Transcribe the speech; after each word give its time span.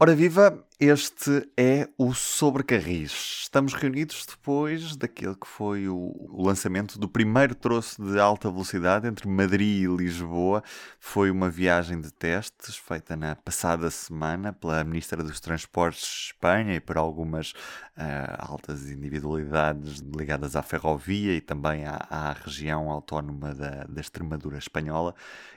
Ora 0.00 0.14
viva, 0.14 0.64
este 0.80 1.50
é 1.56 1.88
o 1.98 2.14
Sobrecarris. 2.14 3.40
Estamos 3.42 3.74
reunidos 3.74 4.24
depois 4.24 4.94
daquele 4.94 5.34
que 5.34 5.46
foi 5.46 5.88
o 5.88 6.40
lançamento 6.40 7.00
do 7.00 7.08
primeiro 7.08 7.52
troço 7.52 8.00
de 8.00 8.20
alta 8.20 8.48
velocidade 8.48 9.08
entre 9.08 9.26
Madrid 9.26 9.82
e 9.82 9.86
Lisboa. 9.88 10.62
Foi 11.00 11.32
uma 11.32 11.50
viagem 11.50 12.00
de 12.00 12.12
testes 12.12 12.76
feita 12.76 13.16
na 13.16 13.34
passada 13.34 13.90
semana 13.90 14.52
pela 14.52 14.84
Ministra 14.84 15.24
dos 15.24 15.40
Transportes 15.40 16.02
de 16.02 16.26
Espanha 16.26 16.76
e 16.76 16.80
por 16.80 16.96
algumas 16.96 17.50
uh, 17.96 18.36
altas 18.38 18.88
individualidades 18.88 19.98
ligadas 20.16 20.54
à 20.54 20.62
ferrovia 20.62 21.32
e 21.32 21.40
também 21.40 21.86
à, 21.86 22.06
à 22.08 22.32
região 22.32 22.88
autónoma 22.88 23.52
da, 23.52 23.82
da 23.82 24.00
Extremadura 24.00 24.58
espanhola. 24.58 25.12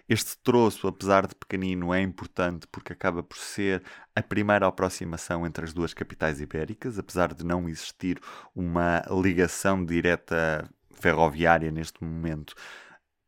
Este 0.09 0.35
troço, 0.39 0.87
apesar 0.87 1.27
de 1.27 1.35
pequenino, 1.35 1.93
é 1.93 2.01
importante 2.01 2.67
porque 2.67 2.91
acaba 2.91 3.21
por 3.21 3.37
ser 3.37 3.83
a 4.13 4.21
primeira 4.21 4.67
aproximação 4.67 5.10
entre 5.45 5.65
as 5.65 5.73
duas 5.73 5.93
capitais 5.93 6.41
ibéricas, 6.41 6.97
apesar 6.99 7.33
de 7.33 7.45
não 7.45 7.67
existir 7.67 8.19
uma 8.55 9.01
ligação 9.09 9.83
direta 9.85 10.69
ferroviária 10.91 11.71
neste 11.71 12.03
momento. 12.03 12.53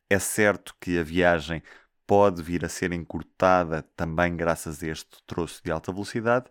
É 0.10 0.20
certo 0.20 0.76
que 0.80 1.00
a 1.00 1.04
viagem 1.04 1.64
pode 2.06 2.42
vir 2.42 2.64
a 2.66 2.70
ser 2.70 2.92
encurtada 2.92 3.82
também 3.96 4.36
graças 4.36 4.84
a 4.84 4.88
este 4.88 5.24
troço 5.26 5.62
de 5.64 5.72
alta 5.72 5.92
velocidade, 5.92 6.46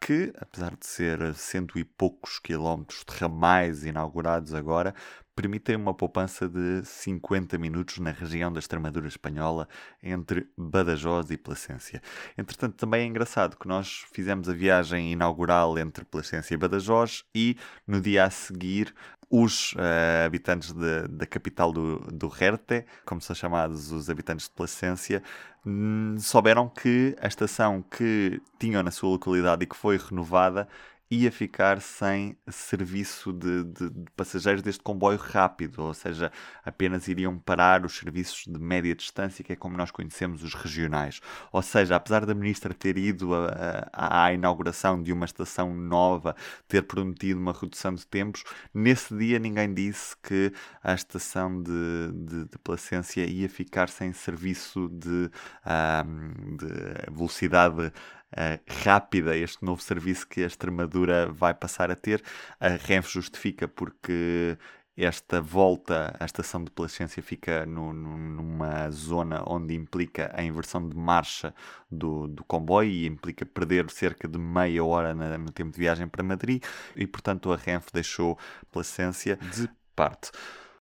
que, 0.00 0.32
apesar 0.38 0.76
de 0.76 0.86
ser 0.86 1.34
cento 1.34 1.78
e 1.78 1.84
poucos 1.84 2.38
quilómetros 2.38 3.04
de 3.04 3.16
ramais 3.16 3.84
inaugurados 3.84 4.54
agora, 4.54 4.94
permitem 5.36 5.76
uma 5.76 5.92
poupança 5.92 6.48
de 6.48 6.82
50 6.82 7.58
minutos 7.58 7.98
na 7.98 8.10
região 8.10 8.50
da 8.50 8.58
Extremadura 8.58 9.06
espanhola 9.06 9.68
entre 10.02 10.48
Badajoz 10.56 11.30
e 11.30 11.36
Placência. 11.36 12.02
Entretanto, 12.38 12.74
também 12.76 13.02
é 13.02 13.04
engraçado 13.04 13.58
que 13.58 13.68
nós 13.68 14.06
fizemos 14.12 14.48
a 14.48 14.54
viagem 14.54 15.12
inaugural 15.12 15.78
entre 15.78 16.06
Placência 16.06 16.54
e 16.54 16.56
Badajoz 16.56 17.22
e 17.34 17.56
no 17.86 18.00
dia 18.00 18.24
a 18.24 18.30
seguir 18.30 18.94
os 19.30 19.72
uh, 19.72 20.26
habitantes 20.26 20.72
de, 20.72 21.08
da 21.08 21.26
capital 21.26 21.72
do, 21.72 21.98
do 22.12 22.28
Rerte, 22.28 22.84
como 23.04 23.20
são 23.20 23.34
chamados 23.34 23.90
os 23.90 24.08
habitantes 24.08 24.46
de 24.46 24.52
Placência, 24.52 25.22
hum, 25.64 26.16
souberam 26.18 26.68
que 26.68 27.16
a 27.20 27.26
estação 27.26 27.82
que 27.82 28.40
tinham 28.58 28.82
na 28.82 28.90
sua 28.90 29.10
localidade 29.10 29.64
e 29.64 29.66
que 29.66 29.76
foi 29.76 29.96
renovada 29.96 30.68
ia 31.10 31.30
ficar 31.30 31.80
sem 31.80 32.36
serviço 32.48 33.32
de, 33.32 33.64
de, 33.64 33.90
de, 33.90 34.10
passageiros 34.16 34.62
deste 34.62 34.82
comboio 34.82 35.18
rápido, 35.18 35.82
ou 35.82 35.94
seja, 35.94 36.32
apenas 36.64 37.06
iriam 37.06 37.38
parar 37.38 37.84
os 37.84 37.96
serviços 37.96 38.44
de 38.46 38.58
média 38.58 38.94
distância, 38.94 39.44
que 39.44 39.52
é 39.52 39.56
como 39.56 39.76
nós 39.76 39.90
conhecemos 39.90 40.42
os 40.42 40.54
regionais. 40.54 41.20
Ou 41.52 41.62
seja, 41.62 41.96
apesar 41.96 42.26
da 42.26 42.34
ministra 42.34 42.74
ter 42.74 42.98
ido 42.98 43.34
a, 43.34 43.88
a, 43.92 44.24
à 44.24 44.32
inauguração 44.32 45.00
de 45.00 45.12
uma 45.12 45.26
estação 45.26 45.74
nova, 45.74 46.34
ter 46.66 46.82
prometido 46.82 47.38
uma 47.38 47.52
redução 47.52 47.94
de 47.94 48.06
tempos, 48.06 48.42
nesse 48.74 49.16
dia 49.16 49.38
ninguém 49.38 49.72
disse 49.72 50.16
que 50.22 50.52
a 50.82 50.94
estação 50.94 51.62
de, 51.62 52.10
de, 52.12 52.44
de 52.46 52.58
Placência 52.58 53.24
ia 53.24 53.48
ficar 53.48 53.88
sem 53.88 54.12
serviço 54.12 54.88
de, 54.88 55.30
um, 56.04 56.56
de 56.56 57.12
velocidade 57.12 57.92
uh, 58.32 58.60
rápida 58.84 59.36
este 59.36 59.64
novo 59.64 59.82
serviço 59.82 60.26
que 60.26 60.42
a 60.42 60.46
Extremadura 60.46 61.26
vai 61.26 61.54
passar 61.54 61.90
a 61.90 61.96
ter. 61.96 62.22
A 62.60 62.68
Renfe 62.68 63.12
justifica 63.12 63.68
porque 63.68 64.58
esta 64.96 65.42
volta 65.42 66.16
à 66.18 66.24
estação 66.24 66.64
de 66.64 66.70
Placência 66.70 67.22
fica 67.22 67.66
no, 67.66 67.92
no, 67.92 68.16
numa 68.16 68.90
zona 68.90 69.44
onde 69.46 69.74
implica 69.74 70.32
a 70.34 70.42
inversão 70.42 70.88
de 70.88 70.96
marcha 70.96 71.54
do, 71.90 72.26
do 72.26 72.42
comboio 72.44 72.90
e 72.90 73.06
implica 73.06 73.44
perder 73.44 73.90
cerca 73.90 74.26
de 74.26 74.38
meia 74.38 74.82
hora 74.82 75.14
na, 75.14 75.36
no 75.36 75.52
tempo 75.52 75.72
de 75.72 75.78
viagem 75.78 76.08
para 76.08 76.22
Madrid 76.22 76.64
e, 76.96 77.06
portanto, 77.06 77.52
a 77.52 77.56
Renfe 77.56 77.90
deixou 77.92 78.38
Placência 78.72 79.36
de 79.36 79.68
parte. 79.94 80.30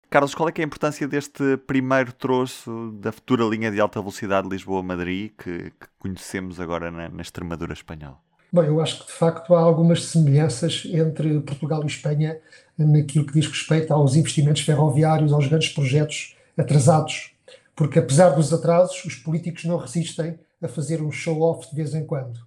Carlos, 0.09 0.33
qual 0.33 0.49
é, 0.49 0.51
é 0.57 0.61
a 0.61 0.65
importância 0.65 1.07
deste 1.07 1.57
primeiro 1.67 2.11
troço 2.11 2.91
da 2.99 3.11
futura 3.11 3.43
linha 3.43 3.69
de 3.71 3.79
alta 3.79 3.99
velocidade 3.99 4.49
Lisboa-Madrid 4.49 5.31
que, 5.37 5.69
que, 5.69 5.87
conhecemos 5.99 6.59
agora 6.59 6.89
na, 6.89 7.09
na 7.09 7.21
Extremadura 7.21 7.73
espanhola? 7.73 8.17
Bom, 8.51 8.63
eu 8.63 8.81
acho 8.81 9.01
que 9.01 9.05
de 9.05 9.11
facto 9.11 9.53
há 9.53 9.59
algumas 9.59 10.05
semelhanças 10.05 10.83
entre 10.85 11.39
Portugal 11.41 11.83
e 11.83 11.85
Espanha 11.85 12.39
naquilo 12.75 13.23
que 13.27 13.33
diz 13.33 13.45
respeito 13.45 13.93
aos 13.93 14.15
investimentos 14.15 14.63
ferroviários, 14.63 15.31
aos 15.31 15.45
grandes 15.45 15.69
projetos 15.69 16.35
atrasados, 16.57 17.31
porque 17.75 17.99
apesar 17.99 18.29
dos 18.29 18.51
atrasos, 18.51 19.05
os 19.05 19.13
políticos 19.15 19.65
não 19.65 19.77
resistem 19.77 20.39
a 20.59 20.67
fazer 20.67 21.03
um 21.03 21.11
show-off 21.11 21.69
de 21.69 21.75
vez 21.75 21.93
em 21.93 22.03
quando. 22.03 22.39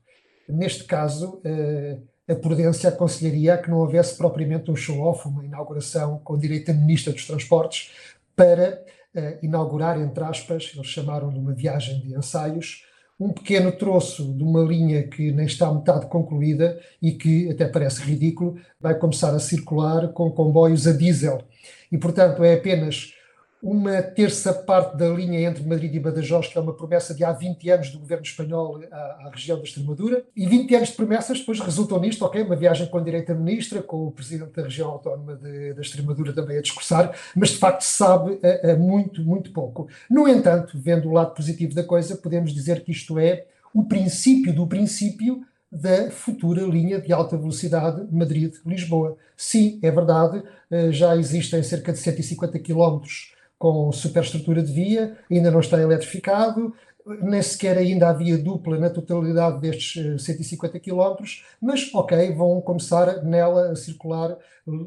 Neste 0.49 0.83
caso, 0.83 1.41
eh, 1.45 1.99
a 2.29 2.35
prudência 2.35 2.89
aconselharia 2.89 3.59
que 3.59 3.71
não 3.71 3.79
houvesse 3.79 4.17
propriamente 4.17 4.71
um 4.71 4.77
show-off, 4.77 5.27
uma 5.27 5.45
inauguração 5.45 6.21
com 6.23 6.39
direito 6.39 6.71
a 6.71 6.75
Ministra 6.75 7.13
dos 7.13 7.27
Transportes, 7.27 7.91
para 8.37 8.83
uh, 9.15 9.45
inaugurar, 9.45 10.01
entre 10.01 10.23
aspas, 10.25 10.73
eles 10.75 10.87
chamaram 10.87 11.31
de 11.31 11.39
uma 11.39 11.53
viagem 11.53 12.01
de 12.01 12.15
ensaios, 12.15 12.85
um 13.19 13.33
pequeno 13.33 13.71
troço 13.73 14.33
de 14.35 14.43
uma 14.43 14.63
linha 14.63 15.07
que 15.07 15.31
nem 15.31 15.47
está 15.47 15.73
metade 15.73 16.07
concluída 16.07 16.81
e 17.01 17.13
que 17.13 17.51
até 17.51 17.69
parece 17.69 18.03
ridículo, 18.03 18.57
vai 18.81 18.99
começar 18.99 19.35
a 19.35 19.39
circular 19.39 20.09
com 20.09 20.31
comboios 20.31 20.87
a 20.87 20.93
diesel. 20.93 21.43
E, 21.91 21.99
portanto, 21.99 22.43
é 22.43 22.55
apenas 22.55 23.15
uma 23.63 24.03
terça 24.03 24.53
parte 24.53 24.97
da 24.97 25.09
linha 25.09 25.41
entre 25.49 25.65
Madrid 25.65 25.95
e 25.95 26.01
Badajoz, 26.01 26.49
que 26.49 26.59
é 26.59 26.61
uma 26.61 26.75
promessa 26.75 27.15
de 27.15 27.23
há 27.23 27.31
20 27.31 27.71
anos 27.71 27.91
do 27.91 28.01
governo 28.01 28.25
espanhol 28.25 28.83
à, 28.91 28.97
à, 28.97 29.31
região 29.33 29.57
da 29.57 29.63
Extremadura, 29.63 30.25
e 30.37 30.45
20 30.45 30.75
anos 30.75 30.89
de 30.89 30.97
promessas 30.97 31.39
depois 31.39 31.61
resultam 31.61 32.01
nisto, 32.01 32.25
ok, 32.25 32.43
uma 32.43 32.57
viagem 32.57 32.89
com 32.89 32.99
a 32.99 33.35
ministra, 33.35 33.81
com 33.81 34.09
o 34.09 34.11
presidente 34.11 34.51
da 34.51 34.65
região 34.65 34.91
autónoma 34.91 35.37
de, 35.37 35.75
da 35.75 35.81
Extremadura 35.81 36.33
também 36.33 36.59
a 36.59 36.61
discursar, 36.61 37.15
mas 37.37 37.51
de 37.51 37.59
facto 37.59 37.83
se 37.83 37.97
sabe 37.97 38.41
a, 38.43 38.73
a 38.73 38.77
muito, 38.77 39.23
muito 39.23 39.53
pouco. 39.53 39.89
No 40.11 40.27
entanto, 40.27 40.77
vendo 40.77 41.09
o 41.09 41.13
lado 41.13 41.33
positivo 41.33 41.73
da 41.73 41.85
coisa, 41.85 42.17
podemos 42.17 42.53
dizer 42.53 42.83
que 42.83 42.91
isto 42.91 43.17
é 43.17 43.47
o 43.73 43.85
princípio 43.85 44.53
do 44.53 44.67
princípio 44.67 45.47
da 45.71 46.11
futura 46.11 46.63
linha 46.63 47.01
de 47.01 47.13
alta 47.13 47.37
velocidade 47.37 48.07
Madrid-Lisboa. 48.11 49.17
Sim, 49.37 49.79
é 49.83 49.91
verdade, 49.91 50.43
eh, 50.71 50.93
já 50.93 51.17
existem 51.17 51.63
cerca 51.63 51.93
de 51.93 51.99
150 51.99 52.59
quilómetros 52.59 53.33
com 53.63 53.93
superestrutura 53.93 54.61
de 54.61 54.73
via, 54.73 55.17
ainda 55.31 55.49
não 55.49 55.61
está 55.61 55.81
eletrificado, 55.81 56.75
nem 57.23 57.41
sequer 57.41 57.79
ainda 57.79 58.09
havia 58.09 58.37
dupla 58.37 58.77
na 58.77 58.91
totalidade 58.91 59.61
destes 59.61 60.25
150 60.25 60.77
eh, 60.77 60.81
km, 60.81 61.25
mas 61.61 61.89
ok, 61.95 62.33
vão 62.35 62.61
começar 62.61 63.23
nela 63.23 63.71
a 63.71 63.77
circular 63.77 64.37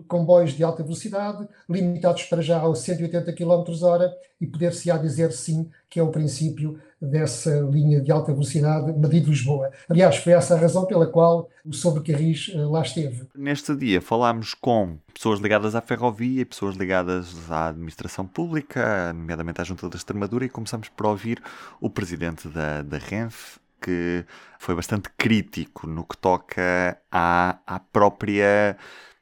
comboios 0.07 0.53
de 0.53 0.63
alta 0.63 0.83
velocidade, 0.83 1.47
limitados 1.69 2.23
para 2.23 2.41
já 2.41 2.59
aos 2.59 2.79
180 2.79 3.33
km 3.33 3.63
hora, 3.83 4.11
e 4.39 4.47
poder-se-á 4.47 4.97
dizer 4.97 5.31
sim 5.31 5.69
que 5.89 5.99
é 5.99 6.03
o 6.03 6.11
princípio 6.11 6.79
dessa 7.01 7.59
linha 7.61 8.01
de 8.01 8.11
alta 8.11 8.31
velocidade 8.31 8.97
Madrid-Lisboa. 8.97 9.71
Aliás, 9.89 10.17
foi 10.17 10.33
essa 10.33 10.55
a 10.55 10.57
razão 10.57 10.85
pela 10.85 11.07
qual 11.07 11.49
o 11.63 11.73
Sobrecarris 11.73 12.51
eh, 12.53 12.57
lá 12.57 12.81
esteve. 12.81 13.27
Neste 13.35 13.75
dia 13.75 14.01
falámos 14.01 14.53
com 14.53 14.97
pessoas 15.13 15.39
ligadas 15.39 15.75
à 15.75 15.81
ferrovia 15.81 16.45
pessoas 16.45 16.75
ligadas 16.75 17.33
à 17.49 17.69
administração 17.69 18.25
pública, 18.25 19.13
nomeadamente 19.13 19.61
à 19.61 19.63
Junta 19.63 19.89
da 19.89 19.95
Extremadura, 19.95 20.45
e 20.45 20.49
começamos 20.49 20.89
por 20.89 21.05
ouvir 21.05 21.41
o 21.79 21.89
presidente 21.89 22.47
da, 22.47 22.81
da 22.81 22.97
Renfe, 22.97 23.59
que 23.81 24.25
foi 24.59 24.75
bastante 24.75 25.09
crítico 25.17 25.87
no 25.87 26.03
que 26.03 26.17
toca 26.17 26.97
à, 27.11 27.59
à 27.65 27.79
própria 27.79 28.77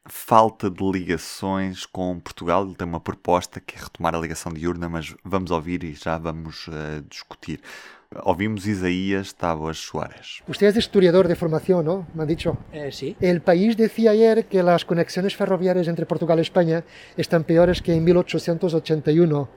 falta 0.06 0.70
de 0.70 0.84
ligações 0.84 1.86
com 1.86 2.20
Portugal. 2.20 2.66
Ele 2.66 2.76
tem 2.76 2.88
uma 2.88 3.00
proposta 3.00 3.60
que 3.60 3.76
é 3.76 3.80
retomar 3.80 4.16
a 4.16 4.20
ligação 4.20 4.52
de 4.52 4.68
urna, 4.68 4.90
mas 4.90 5.16
vamos 5.24 5.52
ouvir 5.52 5.84
e 5.84 5.94
já 5.94 6.18
vamos 6.18 6.68
uh, 6.68 7.02
discutir. 7.10 7.62
Ouvimos 8.24 8.68
Isaías 8.68 9.34
Tábuas 9.34 9.78
Suárez. 9.80 10.44
Usted 10.48 10.68
es 10.68 10.78
historiador 10.78 11.28
de 11.28 11.36
formación, 11.36 11.86
¿no? 11.86 12.06
Me 12.14 12.22
han 12.22 12.28
dicho. 12.28 12.58
Eh, 12.72 12.92
sí. 12.92 13.16
El 13.20 13.42
país 13.42 13.76
decía 13.76 14.12
ayer 14.12 14.46
que 14.46 14.62
las 14.62 14.86
conexiones 14.86 15.36
ferroviarias 15.36 15.88
entre 15.88 16.06
Portugal 16.06 16.38
y 16.38 16.44
España 16.44 16.84
están 17.18 17.44
peores 17.44 17.82
que 17.82 17.94
en 17.96 18.04
1881 18.04 19.50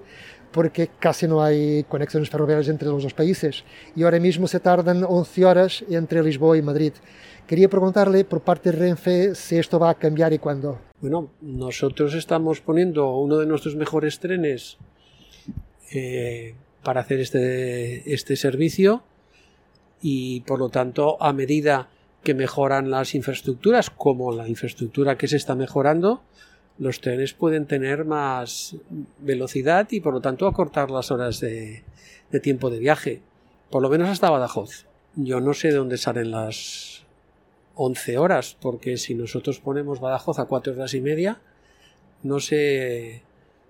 porque 0.53 0.89
casi 0.99 1.29
no 1.29 1.43
hay 1.43 1.85
conexiones 1.85 2.31
ferroviarias 2.31 2.69
entre 2.69 2.89
los 2.89 3.03
dos 3.03 3.13
países 3.13 3.63
y 3.95 4.05
ahora 4.05 4.19
mismo 4.19 4.47
se 4.49 4.59
tardan 4.59 5.05
11 5.07 5.45
horas 5.45 5.85
entre 5.91 6.23
Lisboa 6.23 6.57
y 6.57 6.63
Madrid. 6.63 6.95
Quería 7.47 7.69
preguntarle 7.69 8.25
por 8.25 8.41
parte 8.41 8.73
de 8.73 8.79
Renfe 8.79 9.35
si 9.37 9.57
esto 9.57 9.79
va 9.79 9.91
a 9.91 9.95
cambiar 9.95 10.33
y 10.33 10.39
cuándo. 10.39 10.81
Bueno, 11.01 11.31
nosotros 11.41 12.15
estamos 12.15 12.61
poniendo 12.61 13.17
uno 13.17 13.37
de 13.39 13.47
nuestros 13.47 13.77
mejores 13.77 14.19
trenes 14.19 14.79
eh, 15.93 16.55
para 16.83 17.03
hacer 17.03 17.21
este, 17.21 18.13
este 18.13 18.35
servicio 18.35 19.03
y 20.03 20.41
por 20.41 20.59
lo 20.59 20.71
tanto 20.71 21.23
a 21.23 21.33
medida 21.33 21.89
que 22.25 22.35
mejoran 22.35 22.91
las 22.91 23.15
infraestructuras 23.15 23.91
como 23.91 24.33
la 24.33 24.49
infraestructura 24.49 25.17
que 25.17 25.29
se 25.29 25.37
está 25.37 25.55
mejorando, 25.55 26.23
los 26.79 27.01
trenes 27.01 27.35
pueden 27.35 27.67
tener 27.67 28.05
más 28.05 28.77
velocidad 29.21 29.87
y 29.91 30.01
por 30.01 30.13
lo 30.13 30.21
tanto 30.21 30.49
acortar 30.49 30.91
las 30.91 31.13
horas 31.13 31.41
de, 31.41 31.85
tiempo 32.43 32.71
de 32.71 32.81
viaje, 32.81 33.23
por 33.71 33.83
lo 33.83 33.89
menos 33.89 34.09
hasta 34.09 34.31
Badajoz. 34.31 34.87
Yo 35.15 35.41
no 35.41 35.55
sé 35.55 35.69
de 35.69 35.75
dónde 35.75 35.97
salen 35.97 36.31
las, 36.33 36.96
11 37.77 38.19
horas, 38.19 38.57
porque 38.61 38.97
si 38.97 39.15
nosotros 39.15 39.61
ponemos 39.61 40.01
Badajoz 40.01 40.39
a 40.39 40.47
4 40.47 40.73
horas 40.73 40.95
y 40.95 41.01
media, 41.01 41.41
no 42.23 42.41
sé 42.41 43.23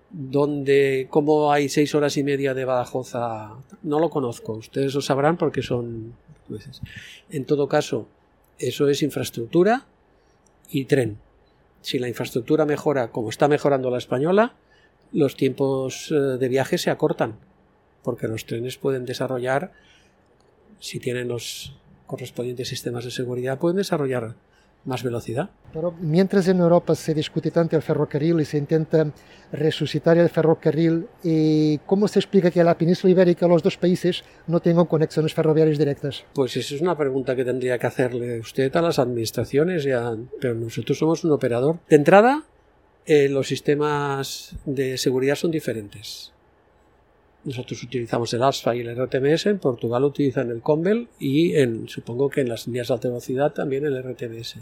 dónde, 0.09 1.07
cómo 1.09 1.51
hay 1.51 1.69
6 1.69 1.93
horas 1.95 2.17
y 2.17 2.23
media 2.23 2.53
de 2.53 2.65
Badajoz 2.65 3.15
a... 3.15 3.57
No 3.83 3.99
lo 3.99 4.09
conozco, 4.09 4.53
ustedes 4.53 4.95
lo 4.95 5.01
sabrán 5.01 5.37
porque 5.37 5.61
son. 5.61 6.15
En 7.29 7.45
todo 7.45 7.67
caso, 7.67 8.07
eso 8.57 8.87
es 8.87 9.03
infraestructura 9.03 9.85
y 10.69 10.85
tren. 10.85 11.17
Si 11.81 11.99
la 11.99 12.07
infraestructura 12.07 12.65
mejora 12.65 13.11
como 13.11 13.29
está 13.29 13.49
mejorando 13.49 13.89
la 13.89 13.97
española, 13.97 14.55
los 15.11 15.35
tiempos 15.35 16.11
eh, 16.11 16.15
de 16.15 16.47
viaje 16.47 16.77
se 16.77 16.89
acortan, 16.89 17.37
porque 18.03 18.27
los 18.27 18.45
trenes 18.45 18.77
pueden 18.77 19.05
desarrollar, 19.05 19.73
si 20.79 20.99
tienen 20.99 21.27
los 21.27 21.75
correspondientes 22.07 22.69
sistemas 22.69 23.05
de 23.05 23.11
seguridad, 23.11 23.59
pueden 23.59 23.77
desarrollar 23.77 24.35
más 24.85 25.03
velocidad. 25.03 25.49
Pero 25.73 25.93
mientras 25.99 26.47
en 26.47 26.59
Europa 26.59 26.95
se 26.95 27.13
discute 27.13 27.51
tanto 27.51 27.75
el 27.75 27.81
ferrocarril 27.81 28.39
y 28.39 28.45
se 28.45 28.57
intenta 28.57 29.11
resucitar 29.51 30.17
el 30.17 30.29
ferrocarril, 30.29 31.07
¿y 31.23 31.77
¿cómo 31.79 32.07
se 32.07 32.19
explica 32.19 32.49
que 32.49 32.63
la 32.63 32.77
península 32.77 33.11
ibérica, 33.11 33.47
los 33.47 33.61
dos 33.61 33.77
países, 33.77 34.23
no 34.47 34.59
tengan 34.61 34.85
conexiones 34.85 35.33
ferroviarias 35.33 35.77
directas? 35.77 36.23
Pues 36.33 36.55
esa 36.57 36.75
es 36.75 36.81
una 36.81 36.97
pregunta 36.97 37.35
que 37.35 37.43
tendría 37.43 37.77
que 37.77 37.87
hacerle 37.87 38.39
usted 38.39 38.73
a 38.75 38.81
las 38.81 38.97
administraciones, 38.97 39.85
pero 40.39 40.55
nosotros 40.55 40.97
somos 40.97 41.23
un 41.23 41.31
operador. 41.31 41.79
De 41.89 41.97
entrada, 41.97 42.45
eh, 43.05 43.29
los 43.29 43.47
sistemas 43.47 44.55
de 44.65 44.97
seguridad 44.97 45.35
son 45.35 45.51
diferentes. 45.51 46.33
Nosotros 47.47 47.81
utilizamos 47.81 48.33
el 48.33 48.43
ASFA 48.43 48.75
y 48.75 48.81
el 48.81 48.93
RTMS, 48.93 49.45
en 49.45 49.59
Portugal 49.59 50.03
utilizan 50.03 50.51
el 50.51 50.59
COMBEL 50.59 51.07
y 51.17 51.53
supongo 51.87 52.29
que 52.29 52.41
en 52.41 52.49
las 52.49 52.67
líneas 52.67 52.89
de 52.89 52.93
alta 52.95 53.07
velocidad 53.07 53.53
también 53.53 53.85
el 53.85 54.03
RTMS. 54.03 54.57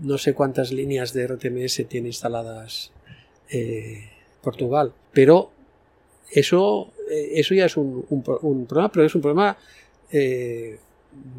No 0.00 0.16
sé 0.16 0.32
cuántas 0.32 0.72
líneas 0.72 1.12
de 1.12 1.26
RTMS 1.26 1.86
tiene 1.88 2.08
instaladas 2.08 2.92
eh, 3.50 4.08
Portugal, 4.40 4.94
pero 5.12 5.50
eso, 6.30 6.94
eh, 7.10 7.32
eso 7.34 7.52
ya 7.52 7.66
es 7.66 7.76
un, 7.76 8.06
problema, 8.24 8.90
pero 8.90 9.04
es 9.04 9.14
un 9.14 9.20
problema, 9.20 9.58
eh, 10.10 10.78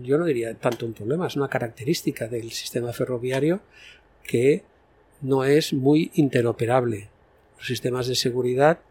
yo 0.03 0.19
no 0.19 0.25
diría 0.25 0.53
tanto 0.53 0.85
un 0.85 0.93
problema, 0.93 1.25
es 1.25 1.35
una 1.35 1.49
característica 1.49 2.27
del 2.27 2.51
sistema 2.51 2.93
ferroviario 2.93 3.61
que 4.23 4.61
no 5.19 5.45
es 5.45 5.73
muy 5.73 6.11
interoperable. 6.13 7.09
Los 7.57 7.65
sistemas 7.65 8.05
de 8.05 8.13
seguridad 8.13 8.81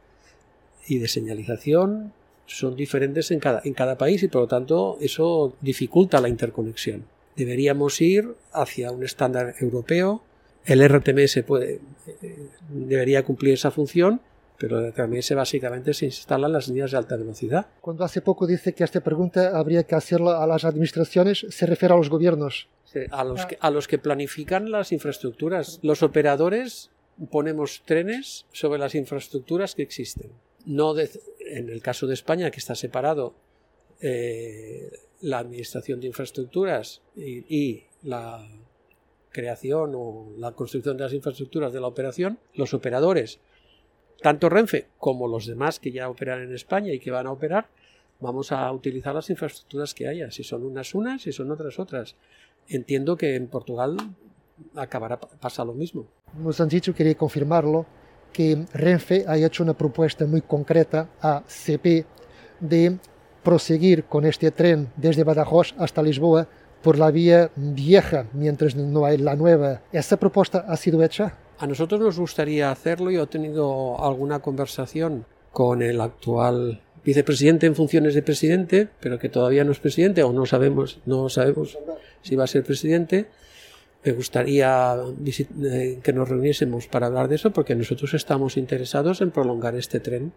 y 0.86 0.98
de 0.98 1.08
señalización 1.08 2.12
son 2.46 2.76
diferentes 2.76 3.30
en 3.30 3.40
cada, 3.40 3.62
en 3.64 3.74
cada 3.74 3.96
país 3.96 4.22
y 4.22 4.28
por 4.28 4.42
lo 4.42 4.48
tanto 4.48 4.98
eso 5.00 5.54
dificulta 5.60 6.20
la 6.20 6.28
interconexión. 6.28 7.04
Deberíamos 7.36 8.00
ir 8.00 8.34
hacia 8.52 8.90
un 8.90 9.04
estándar 9.04 9.54
europeo. 9.60 10.22
El 10.64 10.86
RTMS 10.86 11.42
puede, 11.44 11.80
eh, 12.22 12.48
debería 12.68 13.24
cumplir 13.24 13.54
esa 13.54 13.70
función, 13.70 14.20
pero 14.58 14.78
el 14.78 14.92
RTMS 14.92 15.34
básicamente 15.34 15.94
se 15.94 16.06
instala 16.06 16.46
en 16.46 16.52
las 16.52 16.68
líneas 16.68 16.90
de 16.90 16.98
alta 16.98 17.16
velocidad. 17.16 17.66
Cuando 17.80 18.04
hace 18.04 18.20
poco 18.20 18.46
dice 18.46 18.74
que 18.74 18.84
esta 18.84 19.00
pregunta 19.00 19.58
habría 19.58 19.84
que 19.84 19.94
hacerla 19.94 20.42
a 20.42 20.46
las 20.46 20.64
administraciones, 20.64 21.46
se 21.48 21.66
refiere 21.66 21.94
a 21.94 21.96
los 21.96 22.10
gobiernos. 22.10 22.68
A 23.10 23.24
los, 23.24 23.46
que, 23.46 23.56
a 23.58 23.70
los 23.70 23.88
que 23.88 23.96
planifican 23.96 24.70
las 24.70 24.92
infraestructuras. 24.92 25.78
Los 25.80 26.02
operadores 26.02 26.90
ponemos 27.30 27.82
trenes 27.86 28.44
sobre 28.52 28.78
las 28.78 28.94
infraestructuras 28.94 29.74
que 29.74 29.80
existen 29.80 30.30
no 30.66 30.94
en 30.98 31.68
el 31.68 31.82
caso 31.82 32.06
de 32.06 32.14
España, 32.14 32.50
que 32.50 32.58
está 32.58 32.74
separado 32.74 33.34
eh, 34.00 34.90
la 35.20 35.38
administración 35.38 36.00
de 36.00 36.08
infraestructuras 36.08 37.02
y, 37.16 37.84
la 38.02 38.44
creación 39.30 39.92
o 39.94 40.32
la 40.38 40.52
construcción 40.52 40.96
de 40.96 41.04
las 41.04 41.12
infraestructuras 41.12 41.72
de 41.72 41.80
la 41.80 41.86
operación, 41.86 42.40
los 42.54 42.74
operadores, 42.74 43.38
tanto 44.20 44.48
Renfe 44.48 44.88
como 44.98 45.28
los 45.28 45.46
demás 45.46 45.78
que 45.78 45.92
ya 45.92 46.08
operan 46.08 46.42
en 46.42 46.52
España 46.52 46.92
y 46.92 46.98
que 46.98 47.12
van 47.12 47.28
a 47.28 47.32
operar, 47.32 47.68
vamos 48.18 48.50
a 48.50 48.70
utilizar 48.72 49.14
las 49.14 49.30
infraestructuras 49.30 49.94
que 49.94 50.08
haya, 50.08 50.32
si 50.32 50.42
son 50.42 50.64
unas 50.64 50.94
unas, 50.94 51.22
si 51.22 51.30
son 51.30 51.50
otras 51.52 51.78
otras. 51.78 52.16
Entiendo 52.66 53.16
que 53.16 53.36
en 53.36 53.46
Portugal 53.46 53.96
acabará 54.74 55.20
pasa 55.20 55.64
lo 55.64 55.74
mismo. 55.74 56.08
Nos 56.38 56.60
han 56.60 56.68
dicho, 56.68 56.92
quería 56.92 57.14
confirmarlo, 57.14 57.86
que 58.32 58.64
Renfe 58.72 59.24
ha 59.26 59.36
hecho 59.36 59.62
una 59.62 59.74
propuesta 59.74 60.26
muy 60.26 60.40
concreta 60.40 61.08
a 61.20 61.42
CP 61.46 62.04
de 62.60 62.98
proseguir 63.42 64.04
con 64.04 64.24
este 64.24 64.50
tren 64.50 64.88
desde 64.96 65.24
Badajoz 65.24 65.74
hasta 65.78 66.02
Lisboa 66.02 66.48
por 66.82 66.98
la 66.98 67.10
vía 67.10 67.50
vieja, 67.56 68.26
mientras 68.32 68.74
no 68.74 69.04
hay 69.04 69.18
la 69.18 69.36
nueva. 69.36 69.82
¿Esa 69.92 70.16
propuesta 70.16 70.64
ha 70.68 70.76
sido 70.76 71.02
hecha? 71.02 71.38
A 71.58 71.66
nosotros 71.66 72.00
nos 72.00 72.18
gustaría 72.18 72.70
hacerlo. 72.70 73.10
Yo 73.10 73.22
he 73.22 73.26
tenido 73.26 74.04
alguna 74.04 74.40
conversación 74.40 75.24
con 75.52 75.82
el 75.82 76.00
actual 76.00 76.80
vicepresidente 77.04 77.66
en 77.66 77.74
funciones 77.74 78.14
de 78.14 78.22
presidente, 78.22 78.88
pero 79.00 79.18
que 79.18 79.28
todavía 79.28 79.64
no 79.64 79.72
es 79.72 79.78
presidente 79.78 80.22
o 80.22 80.32
no 80.32 80.46
sabemos, 80.46 81.00
no 81.04 81.28
sabemos 81.28 81.78
si 82.22 82.36
va 82.36 82.44
a 82.44 82.48
ser 82.48 82.64
presidente 82.64 83.26
me 84.04 84.12
gustaría 84.12 84.96
eh, 85.24 86.00
que 86.02 86.12
nos 86.12 86.28
reuniésemos 86.28 86.86
para 86.88 87.06
hablar 87.06 87.28
de 87.28 87.36
eso 87.36 87.52
porque 87.52 87.74
nosotros 87.74 88.14
estamos 88.14 88.56
interesados 88.56 89.20
en 89.20 89.30
prolongar 89.30 89.76
este 89.76 90.00
tren 90.00 90.32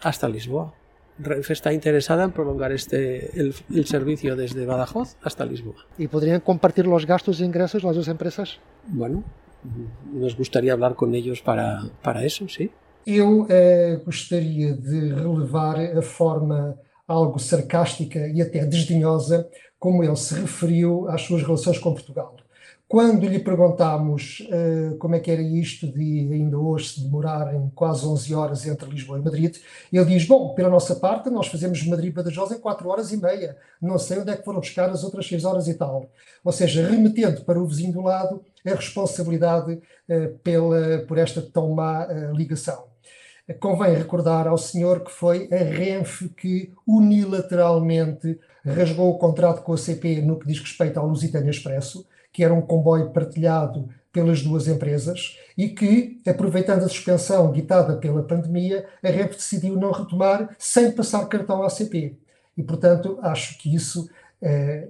hasta 0.00 0.28
Lisboa. 0.28 0.74
Renfe 1.18 1.52
está 1.54 1.72
interesada 1.72 2.24
en 2.24 2.32
prolongar 2.32 2.72
este, 2.72 3.30
el, 3.40 3.86
servicio 3.86 4.36
desde 4.36 4.66
Badajoz 4.66 5.16
hasta 5.22 5.46
Lisboa. 5.46 5.86
¿Y 5.96 6.08
podrían 6.08 6.40
compartir 6.40 6.86
los 6.86 7.06
gastos 7.06 7.40
e 7.40 7.44
ingresos 7.44 7.84
las 7.84 7.96
dos 7.96 8.08
empresas? 8.08 8.58
Bueno, 8.88 9.24
nos 10.12 10.36
gustaría 10.36 10.74
hablar 10.74 10.94
con 10.94 11.14
ellos 11.14 11.40
para, 11.40 11.84
para 12.02 12.24
eso, 12.24 12.48
sí. 12.48 12.70
Eu 13.06 13.46
eh, 13.48 14.02
gostaria 14.04 14.74
de 14.74 15.14
relevar 15.14 15.78
a 15.78 16.02
forma 16.02 16.76
algo 17.06 17.38
sarcástica 17.38 18.26
e 18.26 18.42
até 18.42 18.66
desdenhosa 18.66 19.48
como 19.78 20.02
ele 20.02 20.16
se 20.16 20.34
referiu 20.34 21.08
às 21.08 21.22
suas 21.22 21.42
relações 21.42 21.78
com 21.78 21.94
Portugal. 21.94 22.34
Quando 22.88 23.26
lhe 23.26 23.40
perguntámos 23.40 24.46
uh, 24.48 24.96
como 24.98 25.16
é 25.16 25.20
que 25.20 25.28
era 25.28 25.42
isto 25.42 25.90
de 25.90 26.30
ainda 26.32 26.56
hoje 26.56 26.90
se 26.90 27.00
demorar 27.02 27.52
em 27.52 27.68
quase 27.70 28.06
11 28.06 28.32
horas 28.32 28.64
entre 28.64 28.88
Lisboa 28.88 29.18
e 29.18 29.22
Madrid, 29.22 29.56
ele 29.92 30.04
diz: 30.04 30.24
Bom, 30.24 30.54
pela 30.54 30.70
nossa 30.70 30.94
parte, 30.94 31.28
nós 31.28 31.48
fazemos 31.48 31.84
Madrid-Badajoz 31.84 32.52
em 32.52 32.60
4 32.60 32.88
horas 32.88 33.10
e 33.10 33.16
meia. 33.16 33.56
Não 33.82 33.98
sei 33.98 34.20
onde 34.20 34.30
é 34.30 34.36
que 34.36 34.44
foram 34.44 34.60
buscar 34.60 34.88
as 34.88 35.02
outras 35.02 35.26
6 35.26 35.44
horas 35.44 35.66
e 35.66 35.74
tal. 35.74 36.08
Ou 36.44 36.52
seja, 36.52 36.88
remetendo 36.88 37.44
para 37.44 37.60
o 37.60 37.66
vizinho 37.66 37.92
do 37.92 38.02
lado 38.02 38.40
a 38.64 38.70
responsabilidade 38.70 39.72
uh, 39.72 40.38
pela, 40.44 40.98
por 41.08 41.18
esta 41.18 41.42
tão 41.42 41.70
má 41.70 42.06
uh, 42.06 42.32
ligação. 42.36 42.84
Convém 43.58 43.94
recordar 43.94 44.46
ao 44.46 44.58
senhor 44.58 45.00
que 45.00 45.10
foi 45.10 45.48
a 45.52 45.56
Renfe 45.56 46.28
que 46.28 46.72
unilateralmente 46.86 48.38
rasgou 48.64 49.10
o 49.10 49.18
contrato 49.18 49.62
com 49.62 49.72
a 49.72 49.76
CP 49.76 50.20
no 50.20 50.38
que 50.38 50.46
diz 50.46 50.60
respeito 50.60 50.98
ao 50.98 51.06
Lusitânia 51.06 51.50
Expresso 51.50 52.04
que 52.36 52.44
era 52.44 52.52
um 52.52 52.60
comboio 52.60 53.08
partilhado 53.12 53.88
pelas 54.12 54.42
duas 54.42 54.68
empresas 54.68 55.38
e 55.56 55.70
que, 55.70 56.20
aproveitando 56.26 56.84
a 56.84 56.88
suspensão 56.88 57.50
ditada 57.50 57.96
pela 57.96 58.22
pandemia, 58.22 58.86
a 59.02 59.08
REP 59.08 59.32
decidiu 59.32 59.74
não 59.74 59.90
retomar 59.90 60.54
sem 60.58 60.92
passar 60.92 61.24
cartão 61.28 61.62
à. 61.62 61.68
E, 62.54 62.62
portanto, 62.62 63.18
acho 63.22 63.56
que 63.56 63.74
isso 63.74 64.10
eh, 64.42 64.88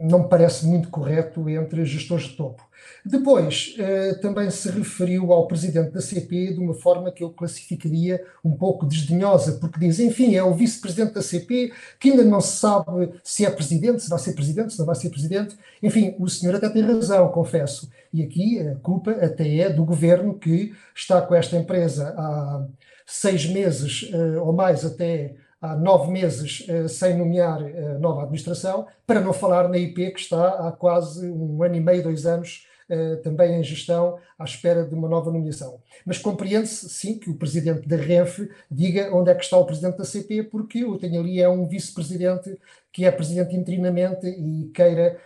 não 0.00 0.20
me 0.20 0.28
parece 0.28 0.66
muito 0.66 0.88
correto 0.88 1.48
entre 1.48 1.84
gestores 1.84 2.24
de 2.24 2.36
topo. 2.36 2.62
Depois, 3.04 3.74
eh, 3.78 4.14
também 4.14 4.50
se 4.50 4.70
referiu 4.70 5.32
ao 5.32 5.46
presidente 5.46 5.90
da 5.90 6.00
CP 6.00 6.54
de 6.54 6.58
uma 6.58 6.74
forma 6.74 7.10
que 7.10 7.22
eu 7.22 7.30
classificaria 7.30 8.22
um 8.44 8.52
pouco 8.52 8.86
desdenhosa, 8.86 9.52
porque 9.58 9.78
diz, 9.78 9.98
enfim, 10.00 10.34
é 10.36 10.42
o 10.42 10.54
vice-presidente 10.54 11.14
da 11.14 11.22
CP, 11.22 11.72
que 11.98 12.10
ainda 12.10 12.24
não 12.24 12.40
se 12.40 12.58
sabe 12.58 13.10
se 13.22 13.44
é 13.44 13.50
presidente, 13.50 14.02
se 14.02 14.10
vai 14.10 14.18
ser 14.18 14.32
presidente, 14.32 14.72
se 14.72 14.78
não 14.78 14.86
vai 14.86 14.94
ser 14.94 15.10
presidente. 15.10 15.56
Enfim, 15.82 16.14
o 16.18 16.28
senhor 16.28 16.54
até 16.54 16.68
tem 16.68 16.82
razão, 16.82 17.28
confesso. 17.28 17.90
E 18.12 18.22
aqui 18.22 18.58
a 18.60 18.74
culpa 18.76 19.12
até 19.12 19.58
é 19.58 19.70
do 19.70 19.84
governo 19.84 20.38
que 20.38 20.74
está 20.94 21.20
com 21.22 21.34
esta 21.34 21.56
empresa 21.56 22.14
há 22.16 22.66
seis 23.06 23.46
meses 23.46 24.10
eh, 24.12 24.38
ou 24.38 24.52
mais 24.52 24.84
até 24.84 25.34
há 25.60 25.76
nove 25.76 26.10
meses 26.10 26.66
uh, 26.68 26.88
sem 26.88 27.16
nomear 27.16 27.62
uh, 27.62 27.98
nova 27.98 28.22
administração, 28.22 28.86
para 29.06 29.20
não 29.20 29.32
falar 29.32 29.68
na 29.68 29.76
IP, 29.76 30.12
que 30.12 30.20
está 30.20 30.68
há 30.68 30.72
quase 30.72 31.28
um 31.28 31.62
ano 31.62 31.76
e 31.76 31.80
meio, 31.80 32.02
dois 32.02 32.24
anos, 32.24 32.66
uh, 32.88 33.18
também 33.18 33.60
em 33.60 33.62
gestão, 33.62 34.18
à 34.38 34.44
espera 34.44 34.84
de 34.84 34.94
uma 34.94 35.08
nova 35.08 35.30
nomeação. 35.30 35.80
Mas 36.06 36.16
compreende-se, 36.16 36.88
sim, 36.88 37.18
que 37.18 37.28
o 37.28 37.36
presidente 37.36 37.86
da 37.86 37.96
RENF 37.96 38.48
diga 38.70 39.14
onde 39.14 39.30
é 39.30 39.34
que 39.34 39.44
está 39.44 39.58
o 39.58 39.66
presidente 39.66 39.98
da 39.98 40.04
CP, 40.04 40.44
porque 40.44 40.84
o 40.84 40.96
tenho 40.96 41.20
ali 41.20 41.40
é 41.40 41.48
um 41.48 41.66
vice-presidente 41.66 42.58
que 42.90 43.04
é 43.04 43.10
presidente 43.10 43.54
interinamente 43.54 44.26
e 44.26 44.70
queira 44.74 45.18